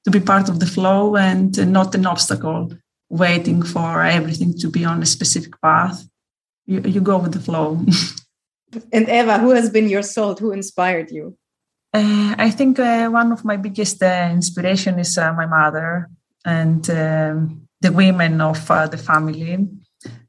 to 0.05 0.11
be 0.17 0.21
part 0.33 0.47
of 0.53 0.57
the 0.63 0.67
flow 0.77 1.03
and 1.29 1.51
not 1.79 1.95
an 1.99 2.07
obstacle, 2.07 2.61
waiting 3.25 3.61
for 3.75 3.89
everything 4.19 4.51
to 4.63 4.69
be 4.77 4.83
on 4.93 5.03
a 5.03 5.07
specific 5.17 5.55
path. 5.67 5.97
You, 6.73 6.79
you 6.95 7.01
go 7.03 7.17
with 7.19 7.33
the 7.33 7.45
flow. 7.49 7.69
and 8.97 9.09
eva 9.09 9.35
who 9.43 9.51
has 9.59 9.69
been 9.77 9.89
your 9.95 10.03
salt 10.15 10.39
who 10.43 10.53
inspired 10.61 11.11
you 11.19 11.27
Uh, 12.01 12.31
I 12.47 12.51
think 12.59 12.79
uh, 12.79 13.07
one 13.21 13.31
of 13.37 13.41
my 13.51 13.57
biggest 13.67 13.99
uh, 14.03 14.29
inspiration 14.41 14.95
is 15.05 15.13
uh, 15.19 15.33
my 15.41 15.47
mother 15.59 15.91
and 16.59 16.83
um, 17.03 17.37
the 17.85 17.91
women 18.03 18.41
of 18.41 18.59
uh, 18.71 18.87
the 18.93 19.01
family, 19.11 19.53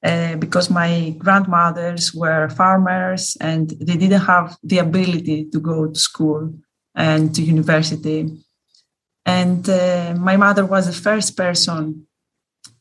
uh, 0.04 0.36
because 0.36 0.70
my 0.70 1.16
grandmothers 1.18 2.14
were 2.14 2.50
farmers 2.50 3.38
and 3.40 3.70
they 3.70 3.96
didn't 3.96 4.22
have 4.22 4.58
the 4.64 4.80
ability 4.80 5.46
to 5.52 5.60
go 5.60 5.88
to 5.88 6.00
school 6.00 6.54
and 6.96 7.34
to 7.36 7.42
university. 7.42 8.30
And 9.26 9.68
uh, 9.70 10.16
my 10.18 10.36
mother 10.38 10.66
was 10.66 10.88
the 10.88 11.02
first 11.02 11.38
person 11.38 12.08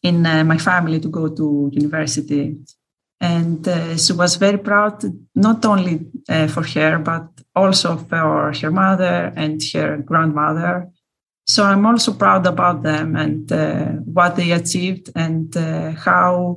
in 0.03 0.25
uh, 0.27 0.43
my 0.45 0.59
family 0.59 0.99
to 1.01 1.09
go 1.09 1.29
to 1.29 1.71
university 1.73 2.57
and 3.21 3.69
uh, 3.69 3.97
she 3.99 4.15
was 4.15 4.37
very 4.37 4.57
proud 4.57 5.05
not 5.35 5.63
only 5.67 6.07
uh, 6.29 6.47
for 6.49 6.67
her 6.67 6.99
but 6.99 7.29
also 7.55 7.99
for 7.99 8.51
her 8.55 8.71
mother 8.71 9.31
and 9.37 9.63
her 9.75 9.99
grandmother 9.99 10.89
so 11.47 11.65
i'm 11.65 11.85
also 11.85 12.15
proud 12.15 12.47
about 12.47 12.83
them 12.83 13.15
and 13.15 13.51
what 14.07 14.37
they 14.37 14.53
achieved 14.53 15.11
and 15.15 15.55
how 15.99 16.57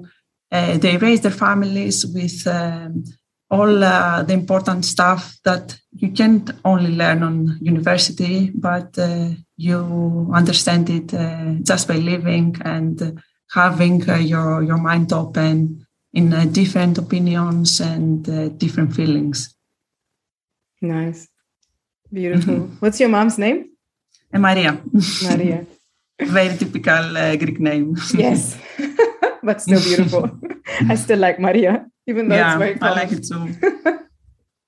they 0.53 0.97
raise 0.97 1.21
their 1.21 1.31
families 1.31 2.05
with 2.05 2.45
um, 2.47 3.03
all 3.49 3.83
uh, 3.83 4.23
the 4.23 4.33
important 4.33 4.85
stuff 4.85 5.37
that 5.43 5.77
you 5.91 6.09
can't 6.11 6.49
only 6.65 6.91
learn 6.95 7.21
on 7.23 7.35
university 7.61 8.51
but 8.55 8.97
uh, 8.97 9.29
you 9.57 9.79
understand 10.33 10.89
it 10.89 11.13
uh, 11.13 11.53
just 11.61 11.87
by 11.87 11.95
living 11.95 12.55
and 12.65 13.21
having 13.53 13.97
uh, 14.09 14.15
your 14.17 14.63
your 14.63 14.77
mind 14.89 15.13
open 15.13 15.85
in 16.13 16.33
uh, 16.33 16.45
different 16.59 16.97
opinions 16.97 17.79
and 17.81 18.29
uh, 18.29 18.49
different 18.63 18.91
feelings. 18.95 19.55
nice 20.81 21.27
beautiful 22.11 22.53
Mm-hmm. 22.55 22.75
what's 22.81 22.99
your 22.99 23.09
mom's 23.09 23.37
name 23.37 23.59
Maria, 24.33 24.71
maria 25.21 25.65
very 26.37 26.57
typical 26.57 27.17
uh, 27.17 27.35
Greek 27.35 27.59
name. 27.59 27.95
yes 28.13 28.57
but 29.47 29.62
still 29.62 29.82
beautiful 29.82 30.29
i 30.91 30.95
still 30.95 31.19
like 31.19 31.39
maria 31.39 31.86
even 32.08 32.27
though 32.27 32.36
yeah, 32.36 32.51
it's 32.53 32.60
very 32.60 32.75
I 32.82 32.89
like 33.01 33.12
it 33.12 33.23
too. 33.29 33.43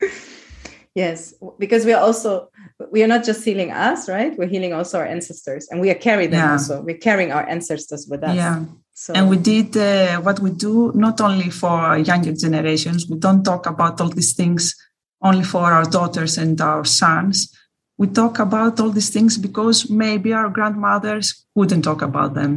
yes 0.95 1.33
because 1.59 1.85
we 1.85 1.93
are 1.93 2.01
also 2.01 2.49
we 2.91 3.03
are 3.03 3.07
not 3.07 3.23
just 3.23 3.43
healing 3.43 3.71
us 3.71 4.07
right 4.07 4.38
we're 4.38 4.47
healing 4.47 4.73
also 4.73 4.99
our 4.99 5.05
ancestors 5.05 5.67
and 5.69 5.81
we 5.81 5.89
are 5.89 5.99
carrying 6.07 6.31
them 6.31 6.39
Yeah. 6.39 6.53
also 6.53 6.81
we're 6.81 6.97
carrying 6.97 7.31
our 7.31 7.45
ancestors 7.55 8.07
with 8.09 8.23
us 8.23 8.35
Yeah. 8.35 8.63
so 8.93 9.13
And 9.13 9.29
we 9.29 9.38
did 9.38 9.75
uh, 9.75 10.21
what 10.21 10.39
we 10.39 10.51
do 10.51 10.91
not 10.95 11.19
only 11.19 11.49
for 11.49 11.97
younger 11.97 12.33
generations. 12.45 12.99
We 13.11 13.17
don't 13.19 13.43
talk 13.43 13.65
about 13.73 13.99
all 14.01 14.09
these 14.19 14.33
things 14.39 14.61
only 15.21 15.43
for 15.43 15.63
our 15.75 15.83
daughters 15.97 16.38
and 16.38 16.55
our 16.61 16.85
sons. 16.85 17.35
We 17.97 18.07
talk 18.07 18.39
about 18.39 18.79
all 18.79 18.91
these 18.97 19.09
things 19.15 19.38
because 19.38 19.77
maybe 19.89 20.29
our 20.39 20.49
grandmothers 20.49 21.45
couldn't 21.55 21.81
talk 21.83 22.01
about 22.01 22.31
them. 22.39 22.51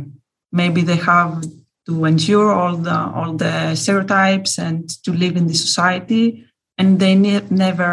Maybe 0.52 0.81
they 0.83 1.00
have 1.12 1.42
to 1.88 2.05
endure 2.05 2.53
all 2.53 2.77
the 2.77 2.94
all 3.18 3.33
the 3.33 3.74
stereotypes 3.74 4.59
and 4.59 4.88
to 5.05 5.12
live 5.12 5.37
in 5.37 5.46
the 5.48 5.55
society, 5.55 6.44
and 6.77 7.01
they 7.01 7.14
ne- 7.16 7.48
never 7.51 7.92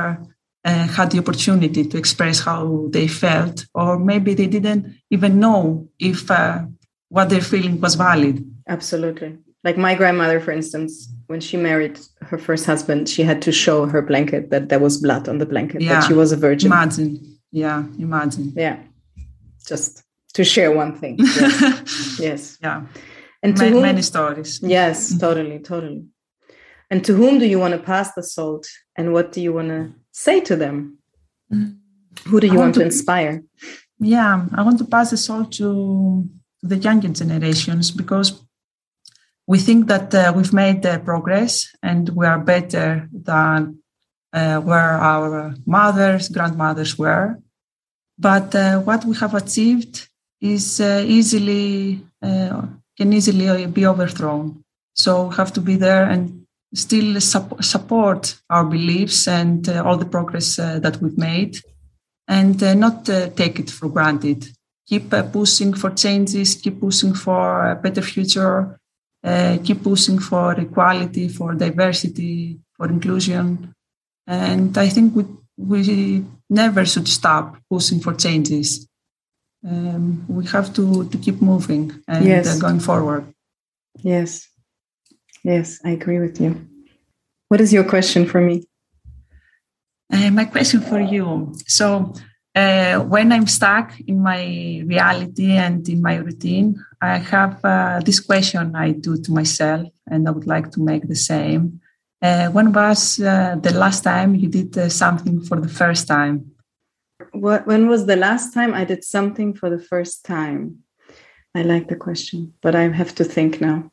uh, 0.65 0.87
had 0.97 1.11
the 1.11 1.19
opportunity 1.19 1.83
to 1.85 1.97
express 1.97 2.41
how 2.41 2.87
they 2.91 3.07
felt, 3.07 3.65
or 3.73 3.97
maybe 3.97 4.33
they 4.35 4.47
didn't 4.47 4.83
even 5.09 5.39
know 5.39 5.87
if. 5.99 6.29
Uh, 6.29 6.65
what 7.09 7.29
they're 7.29 7.39
feeling 7.39 7.79
was 7.79 7.95
valid. 7.95 8.43
Absolutely. 8.67 9.37
Like 9.63 9.77
my 9.77 9.95
grandmother, 9.95 10.39
for 10.41 10.51
instance, 10.51 11.07
when 11.27 11.39
she 11.39 11.55
married 11.55 11.99
her 12.21 12.37
first 12.37 12.65
husband, 12.65 13.07
she 13.07 13.23
had 13.23 13.41
to 13.43 13.51
show 13.51 13.85
her 13.85 14.01
blanket 14.01 14.49
that 14.49 14.69
there 14.69 14.79
was 14.79 14.97
blood 15.01 15.29
on 15.29 15.37
the 15.37 15.45
blanket, 15.45 15.81
Yeah. 15.81 16.01
that 16.01 16.07
she 16.07 16.13
was 16.13 16.31
a 16.31 16.35
virgin. 16.35 16.71
Imagine. 16.71 17.37
Yeah, 17.51 17.83
imagine. 17.99 18.53
Yeah. 18.55 18.77
Just 19.65 20.03
to 20.33 20.43
share 20.43 20.71
one 20.75 20.93
thing. 20.97 21.17
Yes. 21.19 22.19
yes. 22.19 22.57
yeah. 22.61 22.83
And 23.45 23.55
to 23.57 23.63
Ma- 23.65 23.71
whom, 23.73 23.81
many 23.89 24.01
stories. 24.01 24.51
yes, 24.77 24.97
totally, 25.25 25.59
totally. 25.59 26.01
And 26.91 26.99
to 27.05 27.13
whom 27.19 27.33
do 27.39 27.45
you 27.53 27.59
want 27.63 27.73
to 27.77 27.79
pass 27.91 28.07
the 28.17 28.23
salt 28.35 28.65
and 28.97 29.05
what 29.13 29.27
do 29.35 29.39
you 29.45 29.53
want 29.57 29.69
to 29.69 29.81
say 30.11 30.37
to 30.49 30.55
them? 30.63 30.75
Who 32.29 32.39
do 32.39 32.47
you 32.47 32.53
want 32.53 32.65
want 32.65 32.73
to 32.75 32.79
to- 32.81 32.85
inspire? 32.91 33.43
Yeah, 33.99 34.45
I 34.57 34.61
want 34.67 34.77
to 34.79 34.85
pass 34.85 35.09
the 35.11 35.17
salt 35.17 35.51
to 35.59 35.67
the 36.69 36.77
younger 36.87 37.09
generations 37.21 37.91
because 37.91 38.27
we 39.51 39.57
think 39.67 39.87
that 39.87 40.07
uh, 40.13 40.33
we've 40.35 40.53
made 40.53 40.81
uh, 40.85 40.97
progress 40.99 41.53
and 41.89 42.09
we 42.09 42.25
are 42.25 42.39
better 42.39 43.07
than 43.29 43.59
uh, 44.33 44.57
where 44.69 44.91
our 45.13 45.53
mothers, 45.65 46.29
grandmothers 46.29 46.97
were. 46.97 47.27
But 48.17 48.55
uh, 48.55 48.79
what 48.87 49.05
we 49.05 49.15
have 49.17 49.33
achieved 49.35 50.07
is 50.41 50.81
uh, 50.81 51.03
easily 51.05 52.01
uh, 52.21 52.63
can 52.97 53.13
easily 53.13 53.65
be 53.67 53.85
overthrown. 53.85 54.63
So 54.93 55.27
we 55.27 55.35
have 55.35 55.51
to 55.53 55.61
be 55.61 55.75
there 55.75 56.09
and 56.09 56.45
still 56.73 57.19
sup- 57.21 57.63
support 57.63 58.35
our 58.49 58.65
beliefs 58.65 59.27
and 59.27 59.67
uh, 59.67 59.83
all 59.83 59.97
the 59.97 60.05
progress 60.05 60.59
uh, 60.59 60.79
that 60.79 61.01
we've 61.01 61.17
made 61.17 61.59
and 62.27 62.61
uh, 62.63 62.73
not 62.73 63.09
uh, 63.09 63.29
take 63.29 63.59
it 63.59 63.69
for 63.69 63.89
granted. 63.89 64.47
Keep 64.87 65.13
uh, 65.13 65.23
pushing 65.23 65.73
for 65.73 65.91
changes, 65.91 66.55
keep 66.55 66.79
pushing 66.79 67.13
for 67.13 67.71
a 67.71 67.75
better 67.75 68.01
future, 68.01 68.77
uh, 69.23 69.57
keep 69.63 69.83
pushing 69.83 70.19
for 70.19 70.53
equality, 70.59 71.27
for 71.27 71.53
diversity, 71.53 72.59
for 72.77 72.87
inclusion. 72.87 73.73
And 74.27 74.77
I 74.77 74.89
think 74.89 75.15
we, 75.15 75.25
we 75.57 76.25
never 76.49 76.85
should 76.85 77.07
stop 77.07 77.57
pushing 77.69 77.99
for 77.99 78.13
changes. 78.13 78.87
Um, 79.67 80.25
we 80.27 80.45
have 80.47 80.73
to, 80.75 81.05
to 81.09 81.17
keep 81.17 81.41
moving 81.41 81.91
and 82.07 82.25
Yes. 82.25 82.47
uh, 82.47 82.59
going 82.59 82.79
forward. 82.79 83.25
Yes. 84.03 84.47
Yes, 85.43 85.79
I 85.83 85.91
agree 85.91 86.19
with 86.19 86.39
you. 86.39 86.67
What 87.49 87.61
is 87.61 87.71
your 87.73 87.83
question 87.83 88.25
for 88.25 88.41
me? 88.41 88.63
Uh, 90.11 90.29
my 90.31 90.45
question 90.45 90.81
for 90.81 90.99
you. 90.99 91.53
So, 91.67 92.13
uh, 92.55 92.99
when 92.99 93.31
I'm 93.31 93.47
stuck 93.47 93.99
in 94.07 94.21
my 94.21 94.81
reality 94.85 95.51
and 95.51 95.87
in 95.89 96.01
my 96.01 96.15
routine, 96.15 96.83
I 97.01 97.17
have 97.17 97.63
uh, 97.63 97.99
this 98.03 98.19
question 98.19 98.75
I 98.75 98.91
do 98.91 99.17
to 99.17 99.31
myself, 99.31 99.89
and 100.07 100.27
I 100.27 100.31
would 100.31 100.47
like 100.47 100.71
to 100.71 100.81
make 100.81 101.07
the 101.07 101.15
same. 101.15 101.81
Uh, 102.21 102.47
when 102.47 102.71
was 102.71 103.19
uh, 103.19 103.55
the 103.61 103.73
last 103.73 104.03
time 104.03 104.35
you 104.35 104.47
did 104.47 104.77
uh, 104.77 104.89
something 104.89 105.41
for 105.41 105.59
the 105.59 105.67
first 105.67 106.07
time? 106.07 106.54
What 107.39 107.67
when 107.67 107.87
was 107.87 108.05
the 108.05 108.15
last 108.15 108.53
time 108.53 108.73
I 108.73 108.85
did 108.85 109.03
something 109.03 109.53
for 109.53 109.69
the 109.69 109.79
first 109.79 110.25
time? 110.25 110.79
I 111.53 111.61
like 111.61 111.87
the 111.87 111.95
question, 111.95 112.53
but 112.61 112.75
I 112.75 112.89
have 112.89 113.15
to 113.15 113.23
think 113.23 113.61
now. 113.61 113.91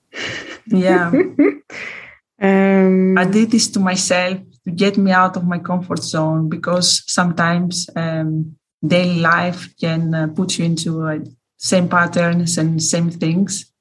Yeah, 0.67 1.09
um, 2.43 3.19
I 3.19 3.25
did 3.25 3.51
this 3.51 3.69
to 3.71 3.81
myself 3.81 4.39
to 4.65 4.71
get 4.71 4.97
me 4.97 5.11
out 5.13 5.37
of 5.37 5.47
my 5.47 5.59
comfort 5.59 6.03
zone 6.03 6.49
because 6.49 7.03
sometimes 7.07 7.89
um, 7.97 8.57
daily 8.85 9.21
life 9.21 9.75
can 9.81 10.15
uh, 10.15 10.27
put 10.29 10.59
you 10.59 10.65
into 10.65 11.03
uh, 11.03 11.19
same 11.57 11.89
patterns 11.89 12.59
and 12.59 12.83
same 12.83 13.11
things. 13.11 13.73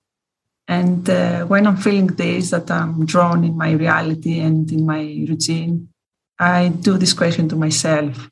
And 0.68 1.10
uh, 1.10 1.46
when 1.46 1.68
I'm 1.68 1.78
feeling 1.78 2.08
this, 2.08 2.52
that 2.52 2.70
I'm 2.72 3.06
drawn 3.06 3.44
in 3.44 3.58
my 3.58 3.72
reality 3.72 4.40
and 4.40 4.72
in 4.72 4.86
my 4.86 5.02
routine, 5.28 5.90
I 6.40 6.70
do 6.70 6.98
this 6.98 7.14
question 7.14 7.50
to 7.50 7.56
myself. 7.56 8.31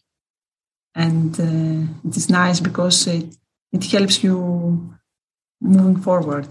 And 0.96 1.40
uh, 1.40 1.94
it 2.08 2.18
is 2.18 2.30
nice 2.30 2.60
because 2.60 3.08
it, 3.08 3.36
it 3.72 3.84
helps 3.86 4.24
you 4.24 4.96
moving 5.62 6.02
forward. 6.02 6.48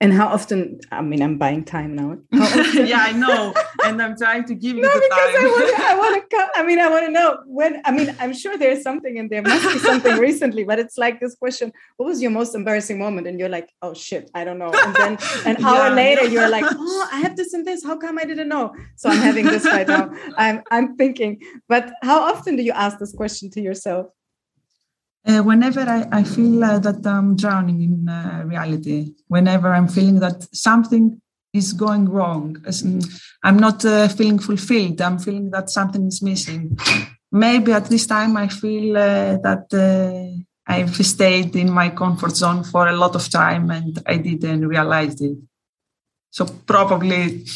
And 0.00 0.12
how 0.12 0.26
often? 0.28 0.80
I 0.90 1.00
mean, 1.02 1.22
I'm 1.22 1.38
buying 1.38 1.64
time 1.64 1.94
now. 1.94 2.18
Yeah, 2.74 2.98
I 3.00 3.12
know. 3.12 3.54
And 3.84 4.00
I'm 4.02 4.16
trying 4.16 4.44
to 4.46 4.54
give 4.54 4.76
you 4.76 4.82
No, 4.82 4.88
the 4.88 5.00
because 5.00 5.34
time. 5.34 5.44
I 5.44 5.46
want 5.54 5.76
to. 5.76 5.82
I 5.84 5.94
want 5.96 6.30
to. 6.30 6.48
I 6.56 6.62
mean, 6.64 6.78
I 6.80 6.88
want 6.90 7.04
to 7.06 7.10
know 7.12 7.38
when. 7.46 7.80
I 7.84 7.90
mean, 7.92 8.14
I'm 8.18 8.32
sure 8.34 8.58
there's 8.58 8.82
something, 8.82 9.18
and 9.18 9.30
there 9.30 9.42
must 9.42 9.72
be 9.72 9.78
something 9.78 10.16
recently. 10.18 10.64
But 10.64 10.78
it's 10.78 10.98
like 10.98 11.20
this 11.20 11.34
question: 11.36 11.72
What 11.96 12.06
was 12.06 12.20
your 12.20 12.32
most 12.32 12.54
embarrassing 12.54 12.98
moment? 12.98 13.26
And 13.28 13.38
you're 13.38 13.48
like, 13.48 13.68
"Oh 13.82 13.94
shit, 13.94 14.30
I 14.34 14.44
don't 14.44 14.58
know." 14.58 14.72
And 14.84 14.94
then 14.96 15.18
an 15.46 15.64
hour 15.64 15.88
Yeah. 15.88 15.94
later, 15.94 16.24
you're 16.26 16.48
like, 16.48 16.64
"Oh, 16.68 17.08
I 17.12 17.20
have 17.20 17.36
this 17.36 17.52
and 17.54 17.64
this. 17.66 17.84
How 17.84 17.96
come 17.96 18.18
I 18.18 18.24
didn't 18.24 18.48
know?" 18.48 18.74
So 18.96 19.08
I'm 19.10 19.18
having 19.18 19.46
this 19.46 19.64
right 19.64 19.86
now. 19.88 20.10
I'm 20.36 20.62
I'm 20.70 20.96
thinking. 20.96 21.40
But 21.68 21.92
how 22.02 22.20
often 22.32 22.56
do 22.56 22.62
you 22.62 22.72
ask 22.72 22.98
this 22.98 23.12
question 23.12 23.48
to 23.50 23.60
yourself? 23.60 24.06
Uh, 25.26 25.40
whenever 25.40 25.80
I, 25.80 26.06
I 26.12 26.22
feel 26.22 26.62
uh, 26.62 26.78
that 26.80 27.06
I'm 27.06 27.34
drowning 27.34 27.80
in 27.80 28.08
uh, 28.08 28.42
reality, 28.44 29.14
whenever 29.28 29.72
I'm 29.72 29.88
feeling 29.88 30.20
that 30.20 30.46
something 30.54 31.20
is 31.54 31.72
going 31.72 32.10
wrong, 32.10 32.62
I'm 33.42 33.56
not 33.56 33.82
uh, 33.86 34.08
feeling 34.08 34.38
fulfilled, 34.38 35.00
I'm 35.00 35.18
feeling 35.18 35.50
that 35.50 35.70
something 35.70 36.06
is 36.06 36.20
missing. 36.20 36.76
Maybe 37.32 37.72
at 37.72 37.86
this 37.86 38.06
time 38.06 38.36
I 38.36 38.48
feel 38.48 38.96
uh, 38.98 39.38
that 39.38 39.66
uh, 39.72 40.42
I've 40.66 40.94
stayed 40.94 41.56
in 41.56 41.70
my 41.70 41.88
comfort 41.88 42.36
zone 42.36 42.62
for 42.62 42.88
a 42.88 42.96
lot 42.96 43.14
of 43.14 43.28
time 43.30 43.70
and 43.70 43.98
I 44.06 44.18
didn't 44.18 44.68
realize 44.68 45.18
it. 45.22 45.38
So 46.30 46.44
probably 46.44 47.46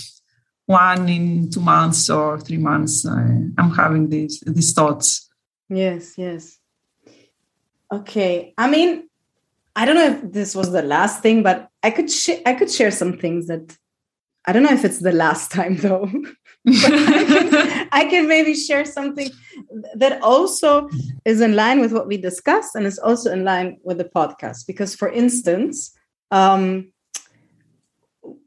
one 0.64 1.08
in 1.08 1.50
two 1.50 1.60
months 1.60 2.08
or 2.08 2.38
three 2.40 2.58
months, 2.58 3.04
I'm 3.04 3.70
having 3.76 4.08
these 4.08 4.40
these 4.46 4.72
thoughts. 4.72 5.28
Yes, 5.68 6.16
yes. 6.16 6.58
Okay. 7.92 8.54
I 8.58 8.68
mean, 8.68 9.08
I 9.74 9.84
don't 9.84 9.94
know 9.94 10.06
if 10.06 10.32
this 10.32 10.54
was 10.54 10.72
the 10.72 10.82
last 10.82 11.22
thing, 11.22 11.42
but 11.42 11.68
I 11.82 11.90
could 11.90 12.10
sh- 12.10 12.42
I 12.44 12.54
could 12.54 12.70
share 12.70 12.90
some 12.90 13.16
things 13.16 13.46
that 13.46 13.76
I 14.46 14.52
don't 14.52 14.62
know 14.62 14.72
if 14.72 14.84
it's 14.84 14.98
the 14.98 15.12
last 15.12 15.50
time 15.58 15.76
though. 15.76 16.10
I, 16.66 16.72
can, 16.80 17.88
I 17.92 18.04
can 18.04 18.28
maybe 18.28 18.54
share 18.54 18.84
something 18.84 19.30
that 19.94 20.20
also 20.22 20.88
is 21.24 21.40
in 21.40 21.54
line 21.54 21.80
with 21.80 21.92
what 21.92 22.06
we 22.06 22.16
discussed 22.16 22.74
and 22.74 22.86
is 22.86 22.98
also 22.98 23.32
in 23.32 23.44
line 23.44 23.78
with 23.84 23.98
the 23.98 24.04
podcast. 24.04 24.66
Because, 24.66 24.94
for 24.94 25.08
instance, 25.10 25.96
um, 26.30 26.92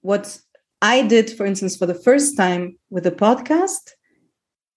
what 0.01 0.39
I 0.82 1.04
did, 1.04 1.32
for 1.32 1.45
instance, 1.45 1.77
for 1.77 1.86
the 1.86 1.95
first 1.95 2.36
time 2.36 2.77
with 2.89 3.04
the 3.04 3.12
podcast, 3.12 3.91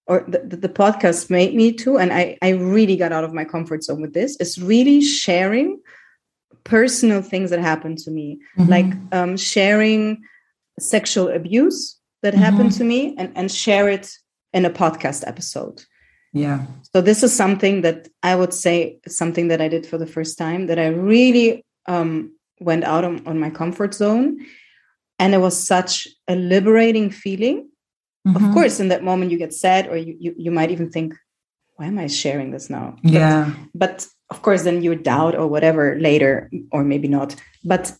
or 0.07 0.25
the, 0.29 0.57
the, 0.57 0.69
podcast 0.69 1.31
made 1.31 1.55
me 1.55 1.73
to, 1.73 1.97
and 1.99 2.13
I, 2.13 2.37
I 2.43 2.51
really 2.51 2.97
got 2.97 3.13
out 3.13 3.25
of 3.25 3.33
my 3.33 3.45
comfort 3.45 3.83
zone 3.85 4.03
with 4.03 4.13
this, 4.13 4.37
is 4.37 4.61
really 4.61 5.01
sharing 5.01 5.81
personal 6.65 7.23
things 7.23 7.51
that 7.51 7.61
happened 7.61 7.99
to 7.99 8.11
me, 8.11 8.39
like 8.57 8.87
um, 9.13 9.37
sharing 9.37 10.23
sexual 10.79 11.29
abuse 11.29 11.99
that 12.23 12.35
happened 12.35 12.73
to 12.73 12.85
me 12.85 13.15
and, 13.17 13.33
and 13.35 13.51
share 13.51 13.89
it 13.89 14.11
in 14.53 14.65
a 14.65 14.71
podcast 14.71 15.27
episode. 15.27 15.83
Yeah. 16.33 16.67
So 16.93 17.01
this 17.01 17.23
is 17.23 17.35
something 17.35 17.83
that 17.83 18.09
I 18.23 18.35
would 18.35 18.53
say 18.53 18.99
something 19.07 19.49
that 19.49 19.61
I 19.61 19.69
did 19.69 19.87
for 19.87 19.99
the 19.99 20.07
first 20.07 20.37
time 20.37 20.67
that 20.67 20.79
I 20.79 20.89
really 20.89 21.65
um, 21.87 22.35
went 22.61 22.85
out 22.85 23.05
on, 23.05 23.27
on 23.27 23.39
my 23.39 23.51
comfort 23.51 23.95
zone. 23.95 24.39
And 25.19 25.33
it 25.33 25.39
was 25.39 25.57
such 25.57 26.09
a 26.27 26.35
liberating 26.35 27.11
feeling. 27.11 27.69
Of 28.27 28.41
Mhm. 28.43 28.53
course, 28.55 28.81
in 28.81 28.89
that 28.89 29.05
moment 29.05 29.31
you 29.31 29.39
get 29.39 29.53
sad 29.53 29.87
or 29.89 29.97
you, 29.97 30.17
you, 30.19 30.35
you 30.39 30.51
might 30.51 30.71
even 30.71 30.91
think, 30.91 31.15
why 31.77 31.87
am 31.87 31.99
I 31.99 32.07
sharing 32.07 32.51
this 32.53 32.71
now? 32.71 32.97
Yeah. 33.03 33.53
but 33.75 34.07
of 34.31 34.41
course 34.43 34.63
then 34.63 34.83
you 34.83 34.95
doubt 34.95 35.35
or 35.37 35.47
whatever 35.47 35.97
later 36.01 36.51
or 36.73 36.83
maybe 36.83 37.09
not 37.09 37.37
but 37.63 37.93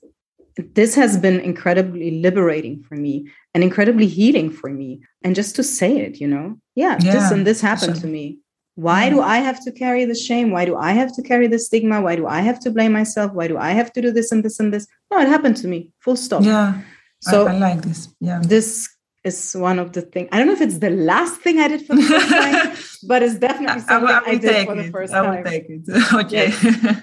this 0.75 0.95
has 0.95 1.19
been 1.19 1.39
incredibly 1.41 2.11
liberating 2.23 2.83
for 2.89 2.95
me 2.97 3.27
and 3.53 3.63
incredibly 3.63 4.07
healing 4.07 4.49
for 4.51 4.71
me 4.71 5.01
and 5.23 5.35
just 5.35 5.55
to 5.57 5.63
say 5.63 5.99
it 5.99 6.21
you 6.23 6.27
know 6.27 6.57
yeah, 6.75 6.97
this 6.97 7.31
and 7.31 7.47
this 7.47 7.61
happened 7.61 7.97
so- 7.97 8.03
to 8.03 8.07
me 8.07 8.39
why 8.87 9.05
Yeah. 9.05 9.11
do 9.11 9.21
i 9.21 9.39
have 9.49 9.59
to 9.67 9.71
carry 9.71 10.05
the 10.07 10.15
shame 10.29 10.51
why 10.51 10.65
do 10.65 10.75
i 10.77 10.93
have 11.01 11.13
to 11.17 11.23
carry 11.23 11.47
the 11.47 11.59
stigma 11.59 12.01
why 12.01 12.15
do 12.17 12.27
i 12.27 12.41
have 12.41 12.59
to 12.65 12.71
blame 12.71 12.93
myself 13.01 13.29
why 13.39 13.47
do 13.53 13.57
i 13.59 13.71
have 13.81 13.93
to 13.93 14.01
do 14.01 14.11
this 14.11 14.33
and 14.33 14.43
this 14.45 14.59
and 14.61 14.73
this 14.75 14.87
no 15.11 15.19
it 15.21 15.29
happened 15.29 15.57
to 15.63 15.69
me 15.69 15.91
full 16.05 16.17
stop 16.17 16.43
Yeah. 16.43 16.81
so 17.21 17.47
I, 17.47 17.55
I 17.55 17.59
like 17.59 17.83
this. 17.83 18.09
Yeah. 18.21 18.41
this 18.55 18.89
is 19.25 19.55
one 19.57 19.79
of 19.79 19.93
the 19.93 20.03
things 20.03 20.29
i 20.33 20.39
don't 20.39 20.47
know 20.47 20.53
if 20.53 20.61
it's 20.61 20.79
the 20.79 20.91
last 20.91 21.41
thing 21.41 21.59
i 21.59 21.69
did 21.69 21.85
for 21.87 21.97
the 21.97 22.03
first 22.13 22.29
time 22.29 22.77
but 23.09 23.23
it's 23.23 23.37
definitely 23.37 23.83
I, 23.83 23.87
something 23.91 24.09
I 24.09 24.21
i, 24.27 24.31
will 24.33 24.39
did 24.39 24.67
for 24.67 24.75
the 24.75 24.85
it. 24.85 24.93
first 24.93 25.13
I 25.13 25.21
will 25.23 25.35
time 25.35 25.45
take 25.45 25.67
it. 25.69 25.83
okay. 26.23 26.47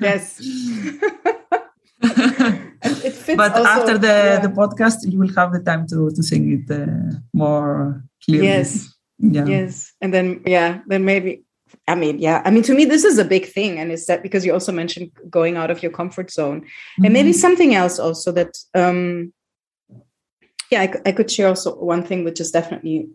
yes 0.02 0.40
it, 2.04 3.06
it 3.06 3.14
fits 3.14 3.38
but 3.38 3.52
also- 3.54 3.68
after 3.70 3.98
the, 3.98 4.08
yeah. 4.08 4.40
the 4.40 4.50
podcast, 4.50 4.98
you 5.12 5.20
will 5.20 5.34
have 5.36 5.52
the 5.54 5.60
time 5.60 5.88
to, 5.88 6.10
to 6.12 6.24
sing 6.24 6.44
it 6.68 6.72
uh, 6.72 6.86
more 7.34 8.04
clearly. 8.24 8.48
yes 8.48 8.70
Yeah. 9.20 9.46
yes 9.46 9.94
and 10.02 10.12
then 10.14 10.42
yeah 10.46 10.82
then 10.88 11.06
maybe 11.06 11.44
I 11.88 11.96
mean, 11.96 12.20
yeah. 12.20 12.42
I 12.46 12.52
mean, 12.52 12.64
to 12.64 12.74
me, 12.74 12.86
this 12.86 13.04
is 13.04 13.18
a 13.18 13.26
big 13.26 13.46
thing. 13.46 13.80
And 13.80 13.92
it's 13.92 14.06
that 14.06 14.22
because 14.24 14.46
you 14.46 14.54
also 14.54 14.72
mentioned 14.72 15.10
going 15.30 15.56
out 15.58 15.72
of 15.72 15.82
your 15.84 15.92
comfort 15.92 16.30
zone. 16.32 16.62
Mm-hmm. 16.62 17.06
And 17.06 17.14
maybe 17.14 17.34
something 17.34 17.74
else 17.76 17.98
also 18.00 18.32
that, 18.34 18.58
um, 18.76 19.34
yeah, 20.72 20.82
I, 20.82 21.10
I 21.10 21.12
could 21.12 21.30
share 21.30 21.48
also 21.48 21.76
one 21.76 22.04
thing 22.04 22.24
which 22.24 22.40
is 22.40 22.52
definitely 22.52 23.10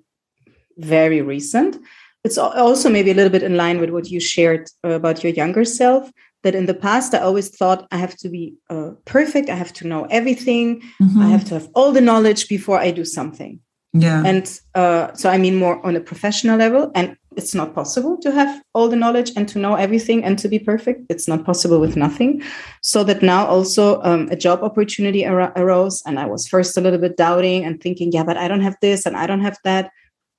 very 0.76 1.22
recent. 1.22 1.78
It's 2.22 2.38
also 2.38 2.90
maybe 2.90 3.10
a 3.12 3.14
little 3.14 3.30
bit 3.30 3.42
in 3.42 3.56
line 3.56 3.80
with 3.80 3.90
what 3.90 4.10
you 4.10 4.20
shared 4.20 4.68
about 4.82 5.22
your 5.22 5.32
younger 5.32 5.64
self. 5.64 6.10
That 6.42 6.54
in 6.54 6.66
the 6.66 6.74
past, 6.74 7.14
I 7.14 7.18
always 7.18 7.48
thought 7.48 7.88
I 7.90 7.96
have 7.96 8.14
to 8.18 8.28
be 8.28 8.54
uh, 8.68 8.90
perfect. 9.04 9.48
I 9.48 9.56
have 9.56 9.72
to 9.74 9.86
know 9.86 10.04
everything. 10.10 10.80
Mm-hmm. 11.02 11.20
I 11.20 11.28
have 11.28 11.44
to 11.46 11.54
have 11.54 11.68
all 11.74 11.92
the 11.92 12.00
knowledge 12.00 12.48
before 12.48 12.78
I 12.78 12.90
do 12.90 13.04
something. 13.04 13.58
Yeah. 13.92 14.22
And 14.24 14.60
uh, 14.74 15.12
so, 15.14 15.30
I 15.30 15.38
mean, 15.38 15.56
more 15.56 15.84
on 15.84 15.96
a 15.96 16.00
professional 16.00 16.58
level. 16.58 16.92
And 16.94 17.16
it's 17.36 17.54
not 17.54 17.74
possible 17.74 18.16
to 18.18 18.32
have 18.32 18.62
all 18.74 18.88
the 18.88 18.96
knowledge 18.96 19.32
and 19.36 19.48
to 19.48 19.58
know 19.58 19.74
everything 19.74 20.24
and 20.24 20.38
to 20.38 20.48
be 20.48 20.58
perfect. 20.58 21.04
It's 21.08 21.28
not 21.28 21.44
possible 21.44 21.78
with 21.78 21.96
nothing. 21.96 22.42
So 22.82 23.04
that 23.04 23.22
now 23.22 23.46
also 23.46 24.02
um, 24.02 24.28
a 24.30 24.36
job 24.36 24.62
opportunity 24.62 25.26
ar- 25.26 25.52
arose. 25.56 26.02
And 26.06 26.18
I 26.18 26.26
was 26.26 26.48
first 26.48 26.76
a 26.76 26.80
little 26.80 26.98
bit 26.98 27.16
doubting 27.16 27.64
and 27.64 27.80
thinking, 27.80 28.12
yeah, 28.12 28.24
but 28.24 28.36
I 28.36 28.48
don't 28.48 28.62
have 28.62 28.76
this 28.80 29.06
and 29.06 29.16
I 29.16 29.26
don't 29.26 29.42
have 29.42 29.58
that. 29.64 29.90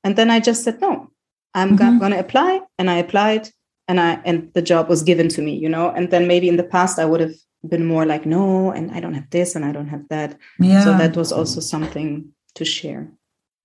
And 0.03 0.15
then 0.15 0.29
I 0.29 0.39
just 0.39 0.63
said, 0.63 0.81
no, 0.81 1.11
I'm 1.53 1.77
mm-hmm. 1.77 1.99
going 1.99 2.11
to 2.11 2.19
apply. 2.19 2.61
And 2.79 2.89
I 2.89 2.95
applied 2.95 3.49
and 3.87 3.99
I, 3.99 4.19
and 4.25 4.51
the 4.53 4.61
job 4.61 4.89
was 4.89 5.03
given 5.03 5.29
to 5.29 5.41
me, 5.41 5.55
you 5.55 5.69
know, 5.69 5.89
and 5.89 6.11
then 6.11 6.27
maybe 6.27 6.49
in 6.49 6.57
the 6.57 6.63
past 6.63 6.99
I 6.99 7.05
would 7.05 7.21
have 7.21 7.35
been 7.67 7.85
more 7.85 8.05
like, 8.05 8.25
no, 8.25 8.71
and 8.71 8.91
I 8.91 8.99
don't 8.99 9.13
have 9.13 9.29
this 9.29 9.55
and 9.55 9.63
I 9.63 9.71
don't 9.71 9.87
have 9.87 10.07
that. 10.09 10.37
Yeah. 10.59 10.83
So 10.83 10.97
that 10.97 11.15
was 11.15 11.31
also 11.31 11.59
something 11.59 12.31
to 12.55 12.65
share. 12.65 13.11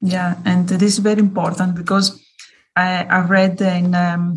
Yeah, 0.01 0.35
and 0.45 0.69
this 0.69 0.95
is 0.95 0.99
very 0.99 1.21
important 1.21 1.77
because 1.77 2.21
I, 2.77 3.07
have 3.09 3.31
read 3.31 3.61
in 3.61 3.95
um, 3.95 4.37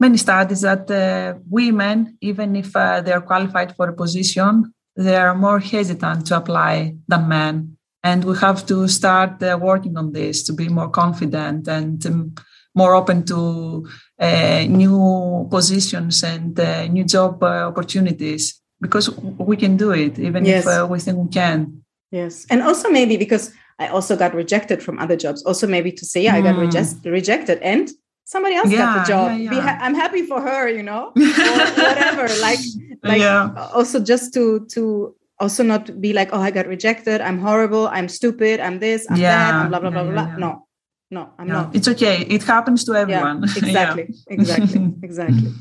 many 0.00 0.16
studies 0.16 0.62
that 0.62 0.90
uh, 0.90 1.38
women, 1.48 2.16
even 2.20 2.56
if 2.56 2.74
uh, 2.74 3.00
they 3.00 3.12
are 3.12 3.20
qualified 3.20 3.74
for 3.76 3.88
a 3.88 3.92
position, 3.92 4.72
they 4.96 5.16
are 5.16 5.34
more 5.34 5.60
hesitant 5.60 6.26
to 6.26 6.36
apply 6.36 6.96
than 7.06 7.28
men. 7.28 7.76
And 8.02 8.24
we 8.24 8.36
have 8.38 8.64
to 8.66 8.88
start 8.88 9.42
uh, 9.42 9.58
working 9.60 9.96
on 9.96 10.12
this 10.12 10.42
to 10.44 10.52
be 10.52 10.68
more 10.68 10.88
confident 10.88 11.68
and 11.68 12.04
um, 12.06 12.34
more 12.74 12.94
open 12.94 13.24
to 13.24 13.86
uh, 14.20 14.64
new 14.68 15.48
positions 15.50 16.22
and 16.22 16.58
uh, 16.58 16.86
new 16.86 17.04
job 17.04 17.42
uh, 17.42 17.68
opportunities 17.70 18.60
because 18.80 19.10
we 19.50 19.56
can 19.56 19.76
do 19.76 19.90
it 19.90 20.18
even 20.18 20.44
yes. 20.44 20.66
if 20.66 20.88
we 20.88 20.98
think 21.00 21.18
we 21.18 21.28
can. 21.28 21.82
Yes, 22.10 22.46
and 22.48 22.62
also 22.62 22.88
maybe 22.88 23.16
because 23.16 23.52
I 23.78 23.88
also 23.88 24.16
got 24.16 24.34
rejected 24.34 24.82
from 24.82 24.98
other 24.98 25.16
jobs. 25.16 25.42
Also, 25.44 25.66
maybe 25.66 25.92
to 25.92 26.04
say, 26.04 26.22
yeah, 26.22 26.34
I 26.34 26.40
got 26.40 26.54
hmm. 26.54 26.62
reject- 26.62 27.04
rejected 27.04 27.58
and 27.62 27.90
somebody 28.24 28.56
else 28.56 28.70
yeah, 28.70 28.78
got 28.78 29.06
the 29.06 29.08
job. 29.12 29.38
Yeah, 29.38 29.52
yeah. 29.52 29.60
Ha- 29.60 29.78
I'm 29.80 29.94
happy 29.94 30.22
for 30.26 30.40
her, 30.40 30.68
you 30.68 30.82
know, 30.82 31.12
or 31.16 31.82
whatever. 31.88 32.28
like, 32.40 32.58
like 33.02 33.22
also 33.74 34.00
just 34.00 34.34
to 34.34 34.66
to 34.74 35.14
also 35.40 35.62
not 35.62 36.00
be 36.00 36.12
like, 36.12 36.30
oh, 36.32 36.40
I 36.40 36.50
got 36.50 36.66
rejected. 36.66 37.20
I'm 37.20 37.38
horrible. 37.38 37.88
I'm 37.88 38.08
stupid. 38.08 38.60
I'm 38.60 38.78
this. 38.78 39.06
I'm 39.08 39.18
that. 39.18 39.54
I'm 39.54 39.68
blah 39.68 39.80
blah 39.80 39.90
blah 39.90 40.04
blah. 40.04 40.36
No, 40.36 40.66
no, 41.10 41.30
I'm 41.38 41.48
not. 41.48 41.74
It's 41.74 41.88
okay. 41.88 42.22
It 42.22 42.42
happens 42.42 42.84
to 42.84 42.94
everyone. 42.94 43.44
exactly. 43.56 44.14
exactly. 44.26 44.94
Exactly. 45.02 45.52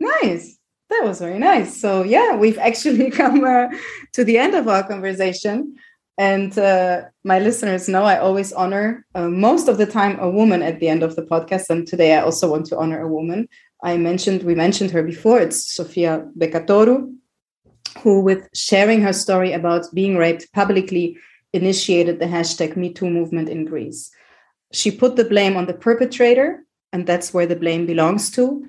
Nice. 0.00 0.58
That 0.90 1.02
was 1.04 1.18
very 1.18 1.38
nice. 1.38 1.80
So 1.80 2.02
yeah, 2.02 2.36
we've 2.36 2.58
actually 2.58 3.10
come 3.10 3.42
uh, 3.44 3.68
to 4.12 4.24
the 4.24 4.38
end 4.38 4.54
of 4.54 4.68
our 4.68 4.82
conversation. 4.86 5.76
And 6.18 6.58
uh, 6.58 7.02
my 7.24 7.38
listeners 7.38 7.88
know 7.88 8.04
I 8.04 8.18
always 8.18 8.52
honor 8.52 9.04
uh, 9.14 9.28
most 9.28 9.68
of 9.68 9.76
the 9.76 9.86
time 9.86 10.18
a 10.18 10.30
woman 10.30 10.62
at 10.62 10.80
the 10.80 10.88
end 10.88 11.02
of 11.02 11.14
the 11.14 11.22
podcast. 11.22 11.68
And 11.68 11.86
today 11.86 12.16
I 12.16 12.22
also 12.22 12.50
want 12.50 12.66
to 12.66 12.78
honor 12.78 13.00
a 13.00 13.08
woman. 13.08 13.48
I 13.82 13.98
mentioned, 13.98 14.42
we 14.42 14.54
mentioned 14.54 14.90
her 14.92 15.02
before. 15.02 15.40
It's 15.40 15.74
Sofia 15.74 16.26
Bekatorou, 16.38 17.14
who, 18.00 18.20
with 18.20 18.48
sharing 18.54 19.02
her 19.02 19.12
story 19.12 19.52
about 19.52 19.86
being 19.92 20.16
raped 20.16 20.50
publicly, 20.54 21.18
initiated 21.52 22.18
the 22.18 22.26
hashtag 22.26 22.74
MeToo 22.74 23.10
movement 23.12 23.48
in 23.48 23.66
Greece. 23.66 24.10
She 24.72 24.90
put 24.90 25.16
the 25.16 25.24
blame 25.24 25.56
on 25.56 25.66
the 25.66 25.74
perpetrator, 25.74 26.64
and 26.92 27.06
that's 27.06 27.32
where 27.34 27.46
the 27.46 27.56
blame 27.56 27.86
belongs 27.86 28.30
to. 28.32 28.66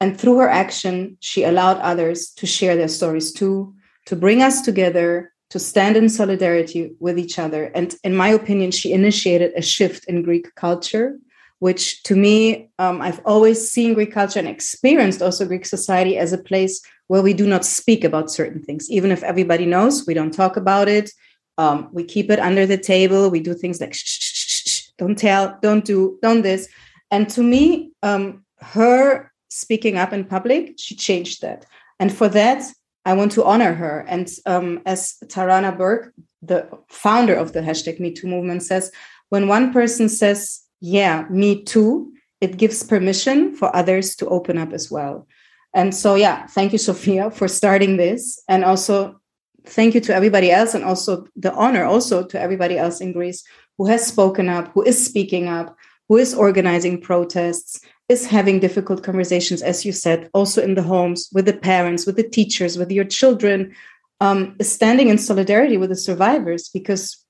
And 0.00 0.18
through 0.18 0.38
her 0.38 0.48
action, 0.48 1.16
she 1.20 1.44
allowed 1.44 1.78
others 1.78 2.30
to 2.36 2.46
share 2.46 2.76
their 2.76 2.88
stories 2.88 3.32
too, 3.32 3.74
to 4.06 4.16
bring 4.16 4.42
us 4.42 4.62
together, 4.62 5.32
to 5.50 5.58
stand 5.58 5.96
in 5.96 6.08
solidarity 6.08 6.92
with 6.98 7.18
each 7.18 7.38
other. 7.38 7.64
And 7.74 7.94
in 8.02 8.16
my 8.16 8.28
opinion, 8.28 8.70
she 8.70 8.92
initiated 8.92 9.52
a 9.54 9.62
shift 9.62 10.04
in 10.06 10.22
Greek 10.22 10.54
culture, 10.54 11.18
which 11.60 12.02
to 12.04 12.16
me, 12.16 12.68
um, 12.78 13.00
I've 13.00 13.20
always 13.24 13.70
seen 13.70 13.94
Greek 13.94 14.12
culture 14.12 14.38
and 14.38 14.48
experienced 14.48 15.22
also 15.22 15.46
Greek 15.46 15.64
society 15.64 16.18
as 16.18 16.32
a 16.32 16.38
place 16.38 16.82
where 17.06 17.22
we 17.22 17.32
do 17.32 17.46
not 17.46 17.64
speak 17.64 18.04
about 18.04 18.30
certain 18.30 18.62
things. 18.62 18.90
Even 18.90 19.12
if 19.12 19.22
everybody 19.22 19.66
knows, 19.66 20.06
we 20.06 20.14
don't 20.14 20.34
talk 20.34 20.56
about 20.56 20.88
it. 20.88 21.10
Um, 21.58 21.88
we 21.92 22.04
keep 22.04 22.30
it 22.30 22.38
under 22.38 22.66
the 22.66 22.76
table. 22.76 23.30
We 23.30 23.40
do 23.40 23.54
things 23.54 23.80
like 23.80 23.94
shh, 23.94 24.04
shh, 24.04 24.68
shh, 24.68 24.82
don't 24.98 25.16
tell, 25.16 25.58
don't 25.62 25.84
do, 25.84 26.18
don't 26.20 26.42
this. 26.42 26.68
And 27.10 27.28
to 27.30 27.42
me, 27.42 27.92
um, 28.02 28.44
her 28.60 29.32
speaking 29.48 29.96
up 29.96 30.12
in 30.12 30.24
public, 30.24 30.74
she 30.76 30.94
changed 30.96 31.40
that. 31.42 31.64
And 31.98 32.12
for 32.12 32.28
that, 32.28 32.64
I 33.06 33.14
want 33.14 33.32
to 33.32 33.44
honor 33.44 33.72
her. 33.72 34.04
And 34.08 34.28
um, 34.44 34.82
as 34.84 35.14
Tarana 35.26 35.76
Burke, 35.76 36.12
the 36.42 36.68
founder 36.88 37.34
of 37.34 37.52
the 37.52 37.60
hashtag 37.60 38.00
Me 38.00 38.12
Too 38.12 38.26
movement, 38.26 38.64
says, 38.64 38.90
when 39.28 39.48
one 39.48 39.72
person 39.72 40.08
says, 40.08 40.62
Yeah, 40.80 41.24
me 41.30 41.62
too, 41.62 42.12
it 42.40 42.58
gives 42.58 42.82
permission 42.82 43.54
for 43.54 43.74
others 43.74 44.16
to 44.16 44.28
open 44.28 44.58
up 44.58 44.72
as 44.72 44.90
well. 44.90 45.26
And 45.72 45.94
so, 45.94 46.16
yeah, 46.16 46.46
thank 46.46 46.72
you, 46.72 46.78
Sophia, 46.78 47.30
for 47.30 47.48
starting 47.48 47.96
this. 47.96 48.42
And 48.48 48.64
also, 48.64 49.20
thank 49.66 49.94
you 49.94 50.00
to 50.02 50.14
everybody 50.14 50.50
else. 50.50 50.74
And 50.74 50.84
also, 50.84 51.26
the 51.36 51.52
honor 51.54 51.84
also 51.84 52.24
to 52.26 52.40
everybody 52.40 52.76
else 52.76 53.00
in 53.00 53.12
Greece 53.12 53.44
who 53.78 53.86
has 53.86 54.06
spoken 54.06 54.48
up, 54.48 54.72
who 54.72 54.82
is 54.82 55.02
speaking 55.04 55.48
up, 55.48 55.76
who 56.08 56.16
is 56.16 56.34
organizing 56.34 57.00
protests, 57.00 57.80
is 58.08 58.26
having 58.26 58.60
difficult 58.60 59.02
conversations, 59.02 59.62
as 59.62 59.84
you 59.84 59.92
said, 59.92 60.30
also 60.32 60.62
in 60.62 60.74
the 60.74 60.82
homes, 60.82 61.28
with 61.32 61.46
the 61.46 61.52
parents, 61.52 62.06
with 62.06 62.16
the 62.16 62.28
teachers, 62.28 62.78
with 62.78 62.90
your 62.90 63.04
children, 63.04 63.74
um, 64.20 64.56
standing 64.62 65.08
in 65.08 65.18
solidarity 65.18 65.76
with 65.76 65.90
the 65.90 65.96
survivors 65.96 66.68
because 66.68 67.22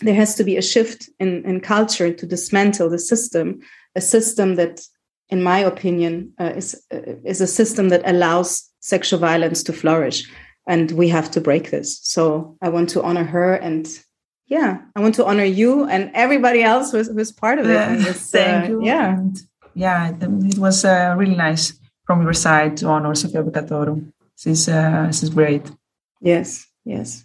there 0.00 0.14
has 0.14 0.34
to 0.36 0.44
be 0.44 0.56
a 0.56 0.62
shift 0.62 1.10
in, 1.18 1.44
in 1.44 1.60
culture 1.60 2.12
to 2.12 2.26
dismantle 2.26 2.88
the 2.88 2.98
system, 2.98 3.58
a 3.96 4.00
system 4.00 4.54
that, 4.54 4.80
in 5.28 5.42
my 5.42 5.58
opinion, 5.58 6.32
uh, 6.40 6.52
is, 6.56 6.80
uh, 6.92 7.00
is 7.24 7.40
a 7.40 7.46
system 7.46 7.88
that 7.88 8.08
allows 8.08 8.70
sexual 8.80 9.18
violence 9.18 9.62
to 9.64 9.72
flourish. 9.72 10.30
And 10.68 10.92
we 10.92 11.08
have 11.08 11.30
to 11.32 11.40
break 11.40 11.70
this. 11.70 11.98
So 12.02 12.56
I 12.62 12.68
want 12.68 12.90
to 12.90 13.02
honor 13.02 13.24
her 13.24 13.54
and 13.54 13.88
yeah, 14.48 14.80
I 14.96 15.00
want 15.00 15.14
to 15.16 15.26
honor 15.26 15.44
you 15.44 15.84
and 15.84 16.10
everybody 16.14 16.62
else 16.62 16.90
who's, 16.90 17.08
who's 17.08 17.30
part 17.30 17.58
of 17.58 17.66
it. 17.66 17.98
This, 17.98 18.30
Thank 18.32 18.64
uh, 18.64 18.68
you. 18.68 18.84
Yeah. 18.84 19.18
And 19.18 19.40
yeah, 19.74 20.12
it 20.20 20.58
was 20.58 20.84
uh, 20.84 21.14
really 21.16 21.36
nice 21.36 21.78
from 22.04 22.22
your 22.22 22.32
side 22.32 22.76
to 22.78 22.86
honor 22.86 23.14
Sofia 23.14 23.42
Bekatorou. 23.42 24.10
This 24.36 24.46
is, 24.46 24.68
uh, 24.68 25.04
this 25.06 25.22
is 25.22 25.30
great. 25.30 25.70
Yes, 26.20 26.66
yes. 26.84 27.24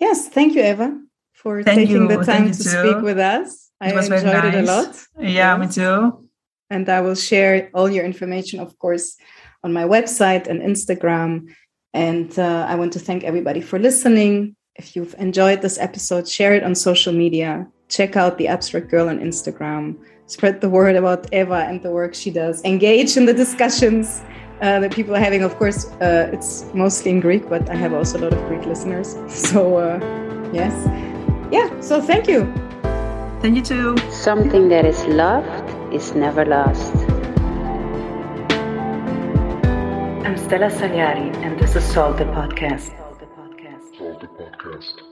Yes, 0.00 0.28
thank 0.28 0.54
you, 0.54 0.62
Eva, 0.62 0.98
for 1.34 1.62
thank 1.62 1.80
taking 1.80 2.08
you. 2.08 2.08
the 2.08 2.24
time 2.24 2.46
to 2.46 2.54
speak 2.54 3.02
with 3.02 3.18
us. 3.18 3.70
It 3.80 3.94
I 3.94 4.00
enjoyed 4.00 4.24
nice. 4.24 4.54
it 4.54 4.54
a 4.54 4.62
lot. 4.62 5.06
Yeah, 5.18 5.58
yes. 5.58 5.60
me 5.60 5.82
too. 5.82 6.28
And 6.70 6.88
I 6.88 7.00
will 7.00 7.14
share 7.14 7.70
all 7.74 7.90
your 7.90 8.04
information, 8.04 8.60
of 8.60 8.78
course, 8.78 9.16
on 9.62 9.72
my 9.72 9.84
website 9.84 10.46
and 10.46 10.62
Instagram. 10.62 11.48
And 11.92 12.36
uh, 12.38 12.66
I 12.68 12.76
want 12.76 12.92
to 12.94 12.98
thank 12.98 13.24
everybody 13.24 13.60
for 13.60 13.78
listening. 13.78 14.56
If 14.78 14.96
you've 14.96 15.14
enjoyed 15.18 15.60
this 15.60 15.78
episode, 15.78 16.28
share 16.28 16.54
it 16.54 16.62
on 16.62 16.74
social 16.74 17.12
media. 17.12 17.66
Check 17.88 18.16
out 18.16 18.38
the 18.38 18.48
Abstract 18.48 18.88
Girl 18.88 19.08
on 19.08 19.18
Instagram 19.18 19.96
spread 20.28 20.60
the 20.60 20.68
word 20.68 20.94
about 20.94 21.26
Eva 21.32 21.64
and 21.66 21.82
the 21.82 21.90
work 21.90 22.14
she 22.14 22.30
does, 22.30 22.62
engage 22.64 23.16
in 23.16 23.24
the 23.24 23.34
discussions 23.34 24.22
uh, 24.60 24.78
that 24.80 24.92
people 24.92 25.16
are 25.16 25.20
having. 25.20 25.42
Of 25.42 25.56
course, 25.56 25.86
uh, 26.00 26.30
it's 26.32 26.64
mostly 26.74 27.10
in 27.10 27.20
Greek, 27.20 27.48
but 27.48 27.68
I 27.68 27.74
have 27.74 27.92
also 27.92 28.18
a 28.18 28.20
lot 28.20 28.32
of 28.32 28.46
Greek 28.46 28.64
listeners. 28.64 29.16
So, 29.28 29.78
uh, 29.78 29.98
yes. 30.52 30.74
Yeah, 31.50 31.68
so 31.80 32.00
thank 32.00 32.28
you. 32.28 32.44
Thank 33.40 33.56
you 33.56 33.62
too. 33.62 33.96
Something 34.10 34.68
that 34.68 34.84
is 34.84 35.02
loved 35.06 35.94
is 35.94 36.14
never 36.14 36.44
lost. 36.44 36.94
I'm 40.26 40.36
Stella 40.36 40.70
Sagliari, 40.70 41.34
and 41.42 41.58
this 41.58 41.74
is 41.74 41.84
Salt 41.84 42.18
the 42.18 42.24
Podcast. 42.24 42.97
Podcast. 44.58 45.07